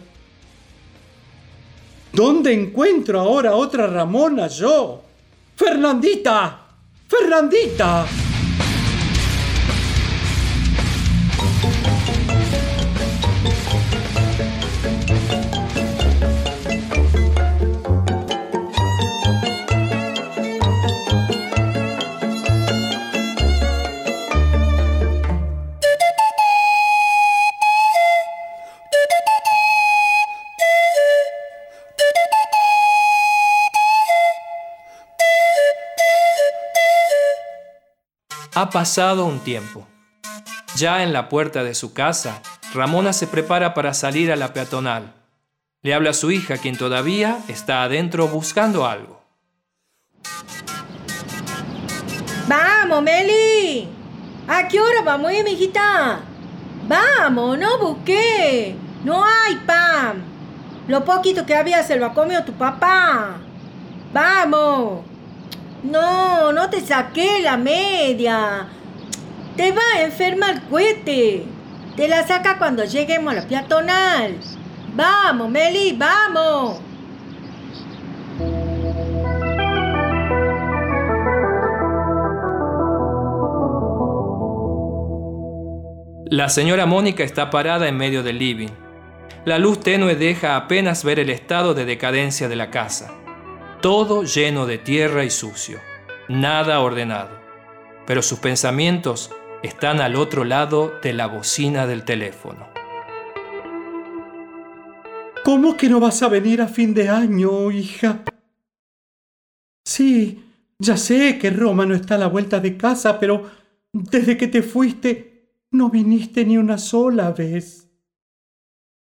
[2.11, 5.03] ¿Dónde encuentro ahora otra Ramona yo?
[5.55, 6.65] Fernandita.
[7.07, 8.28] Fernandita.
[38.59, 39.87] Ha pasado un tiempo.
[40.75, 42.41] Ya en la puerta de su casa,
[42.73, 45.13] Ramona se prepara para salir a la peatonal.
[45.81, 49.23] Le habla a su hija, quien todavía está adentro buscando algo.
[52.49, 53.87] Vamos, Meli.
[54.49, 56.19] ¿A qué hora vamos, eh, mijita?
[56.85, 58.75] Vamos, no busqué.
[59.05, 60.21] No hay pan.
[60.89, 63.37] Lo poquito que había se lo ha comido tu papá.
[64.11, 65.08] Vamos.
[65.83, 68.67] No, no te saqué la media.
[69.55, 71.45] Te va a enfermar el cohete.
[71.95, 74.35] Te la saca cuando lleguemos a la peatonal.
[74.95, 76.79] Vamos, Meli, vamos.
[86.31, 88.69] La señora Mónica está parada en medio del living.
[89.45, 93.11] La luz tenue deja apenas ver el estado de decadencia de la casa.
[93.81, 95.79] Todo lleno de tierra y sucio.
[96.27, 97.39] Nada ordenado.
[98.05, 99.31] Pero sus pensamientos
[99.63, 102.67] están al otro lado de la bocina del teléfono.
[105.45, 108.25] ¿Cómo que no vas a venir a fin de año, hija?
[109.85, 110.43] Sí,
[110.77, 113.49] ya sé que Roma no está a la vuelta de casa, pero
[113.93, 117.89] desde que te fuiste no viniste ni una sola vez.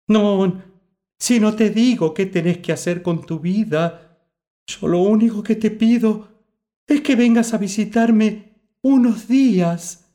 [0.08, 0.64] No,
[1.20, 4.03] si no te digo qué tenés que hacer con tu vida,
[4.68, 6.28] yo lo único que te pido
[6.88, 10.06] es que vengas a visitarme unos días.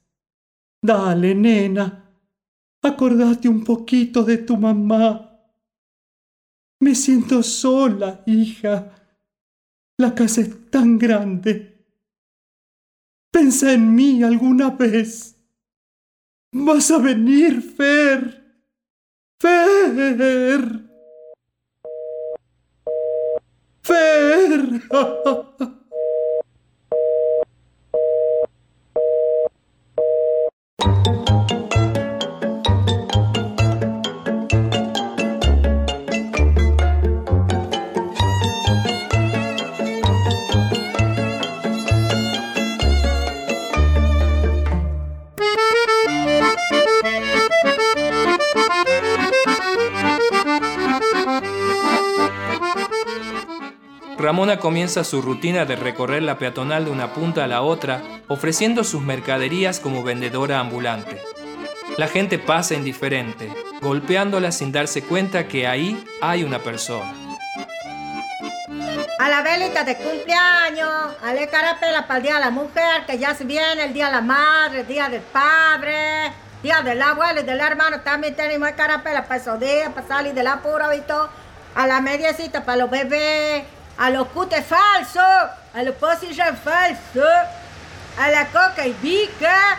[0.83, 2.13] Dale, nena,
[2.83, 5.25] acordate un poquito de tu mamá.
[6.81, 8.95] Me siento sola, hija.
[9.99, 11.85] La casa es tan grande.
[13.33, 15.37] Pensa en mí alguna vez.
[16.53, 18.45] Vas a venir, Fer.
[19.41, 20.88] Fer.
[23.89, 24.81] Fer.
[54.61, 59.01] Comienza su rutina de recorrer la peatonal de una punta a la otra, ofreciendo sus
[59.01, 61.23] mercaderías como vendedora ambulante.
[61.97, 67.13] La gente pasa indiferente, golpeándola sin darse cuenta que ahí hay una persona.
[69.21, 73.19] A la velita de cumpleaños, a la carapela para el Día de la Mujer, que
[73.19, 76.33] ya se viene el Día de la Madre, el Día del Padre,
[76.63, 78.01] Día del Abuelo y del Hermano.
[78.01, 81.31] También tenemos carapela para esos días, para salir del apuro y todo.
[81.75, 83.65] A la mediecita para los bebés,
[83.99, 87.25] a los cutes falsos, a los posillas falsos,
[88.19, 89.79] a la coca y bica.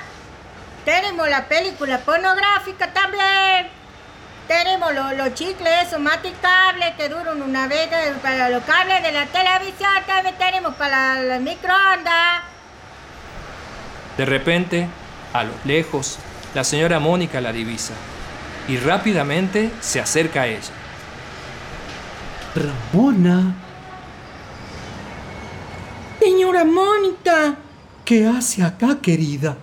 [0.84, 3.68] Tenemos la película pornográfica también.
[4.48, 7.90] Tenemos los, los chicles esos maticables que duran una vez
[8.22, 9.92] para los cables de la televisión.
[10.06, 12.42] También tenemos para la microondas.
[14.18, 14.88] De repente,
[15.34, 16.18] a lo lejos,
[16.54, 17.94] la señora Mónica la divisa
[18.68, 20.74] y rápidamente se acerca a ella.
[22.56, 23.54] Ramona,
[26.30, 27.58] Señora Mónica.
[28.06, 29.58] ¿qué hace acá, querida?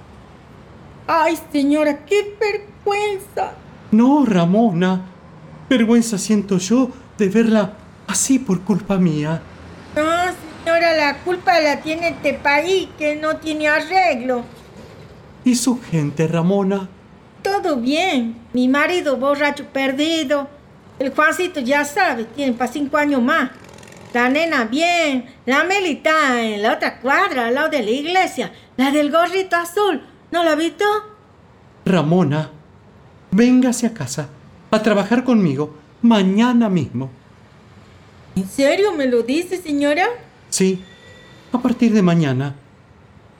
[1.07, 3.53] Ay, señora, qué vergüenza.
[3.93, 5.03] No, Ramona.
[5.71, 7.75] Vergüenza siento yo de verla
[8.09, 9.41] así por culpa mía.
[9.95, 10.03] No,
[10.64, 14.43] señora, la culpa la tiene este país que no tiene arreglo.
[15.45, 16.89] ¿Y su gente, Ramona?
[17.43, 18.35] Todo bien.
[18.53, 20.49] Mi marido borracho perdido.
[20.99, 23.51] El Juancito ya sabe, tiene para cinco años más.
[24.13, 25.27] La nena bien.
[25.45, 28.53] La Meli está en la otra cuadra, al lado de la iglesia.
[28.77, 30.03] La del gorrito azul.
[30.31, 30.85] ¿No la visto?
[31.85, 32.51] Ramona,
[33.31, 34.29] véngase a casa
[34.71, 37.11] a trabajar conmigo mañana mismo.
[38.35, 40.07] ¿En serio me lo dice, señora?
[40.51, 40.83] Sí,
[41.53, 42.55] a partir de mañana.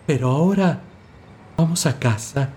[0.07, 0.81] Pero ahora
[1.57, 2.51] vamos a casa.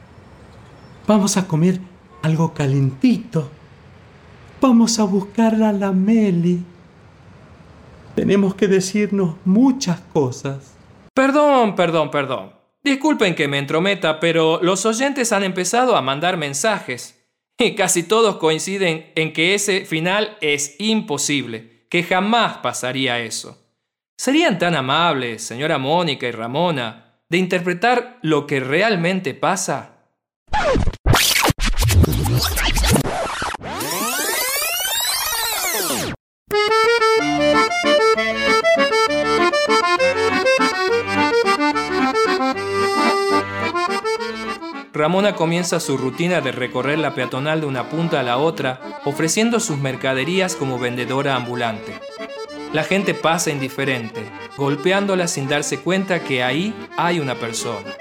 [1.07, 1.79] Vamos a comer
[2.21, 3.49] algo calentito.
[4.61, 6.63] Vamos a buscar a la Meli.
[8.19, 10.73] Tenemos que decirnos muchas cosas.
[11.13, 12.51] Perdón, perdón, perdón.
[12.83, 17.17] Disculpen que me entrometa, pero los oyentes han empezado a mandar mensajes.
[17.57, 23.57] Y casi todos coinciden en que ese final es imposible, que jamás pasaría eso.
[24.17, 29.95] ¿Serían tan amables, señora Mónica y Ramona, de interpretar lo que realmente pasa?
[45.19, 49.59] Ramona comienza su rutina de recorrer la peatonal de una punta a la otra, ofreciendo
[49.59, 51.93] sus mercaderías como vendedora ambulante.
[52.71, 54.23] La gente pasa indiferente,
[54.55, 57.93] golpeándola sin darse cuenta que ahí hay una persona.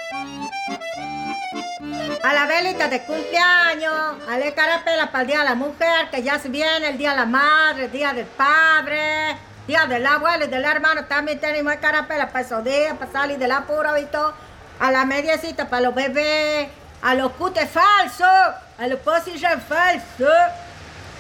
[2.23, 6.23] A la velita de cumpleaños, a la carapela para el Día de la Mujer, que
[6.23, 10.45] ya se viene el Día de la Madre, el Día del Padre, Día del Abuelo
[10.45, 11.07] y del Hermano.
[11.07, 14.35] También tenemos carapela para esos días, para salir del apuro y todo.
[14.79, 16.69] A la mediecita para los bebés,
[17.03, 20.28] a los cutes falsos, a los posillas falsos,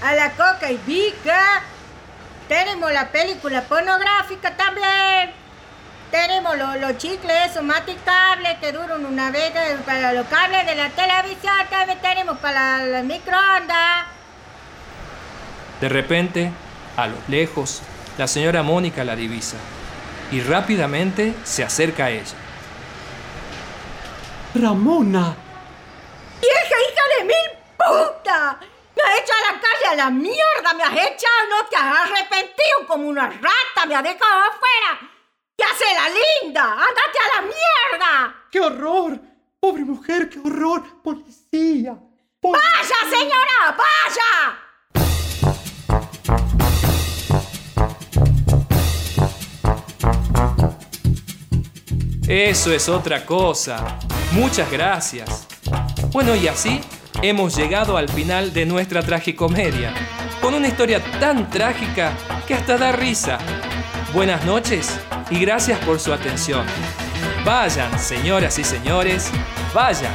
[0.02, 1.62] a la coca y bica.
[2.48, 5.32] Tenemos la película pornográfica también.
[6.10, 9.52] Tenemos los, chicles esos maticables que duran una vez
[9.84, 11.54] para los cables de la televisión.
[11.68, 14.06] También tenemos para la, microondas.
[15.80, 16.50] De repente,
[16.96, 17.82] a lo lejos,
[18.16, 19.58] la señora Mónica la divisa
[20.32, 22.34] y rápidamente se acerca a ella.
[24.54, 25.36] Ramona.
[26.40, 28.58] ¡Vieja hija de mil puta!
[28.96, 32.10] Me has echado a la calle a la mierda, me has echado, no te has
[32.10, 35.00] arrepentido como una rata, me has dejado afuera.
[35.56, 36.72] ¡Ya hace la linda!
[36.72, 38.34] ¡Ándate a la mierda!
[38.50, 39.20] ¡Qué horror!
[39.60, 41.02] Pobre mujer, qué horror.
[41.02, 41.96] Policía.
[42.40, 43.76] ¡Vaya, señora!
[43.76, 44.68] ¡Vaya!
[52.28, 53.98] Eso es otra cosa.
[54.32, 55.47] Muchas gracias.
[56.12, 56.80] Bueno, y así
[57.22, 59.92] hemos llegado al final de nuestra tragicomedia,
[60.40, 62.12] con una historia tan trágica
[62.46, 63.38] que hasta da risa.
[64.12, 64.98] Buenas noches
[65.30, 66.64] y gracias por su atención.
[67.44, 69.30] Vayan, señoras y señores,
[69.74, 70.12] vayan.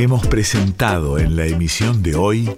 [0.00, 2.56] Hemos presentado en la emisión de hoy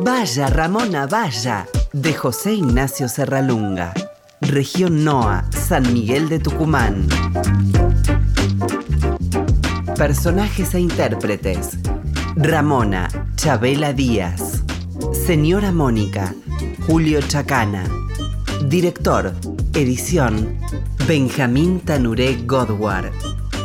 [0.00, 3.94] Vaya Ramona Vaya de José Ignacio Serralunga,
[4.40, 7.06] región NOA, San Miguel de Tucumán.
[9.96, 11.78] Personajes e intérpretes.
[12.34, 14.64] Ramona, Chabela Díaz.
[15.12, 16.34] Señora Mónica,
[16.88, 17.84] Julio Chacana.
[18.64, 19.32] Director,
[19.74, 20.58] edición,
[21.06, 23.12] Benjamín Tanuré Godward.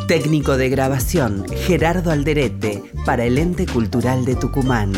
[0.08, 4.94] Técnico de grabación, Gerardo Alderete, para el Ente Cultural de Tucumán.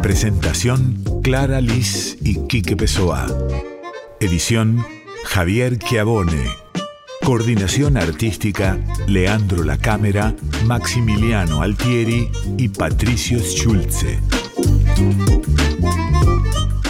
[0.00, 3.26] Presentación Clara Liz y Quique Pessoa.
[4.20, 4.86] Edición
[5.26, 6.46] Javier Chiavone.
[7.22, 14.18] Coordinación artística Leandro La Cámara, Maximiliano Altieri y Patricio Schulze.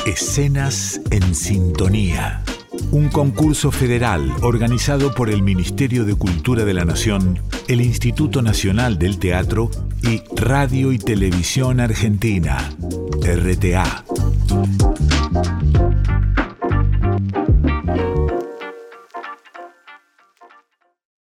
[0.07, 2.46] Escenas en sintonía
[2.93, 8.99] un concurso federal organizado por el Ministerio de Cultura de la Nación, el Instituto Nacional
[8.99, 9.71] del Teatro
[10.03, 12.73] y Radio y Televisión Argentina,
[13.23, 14.05] RTA.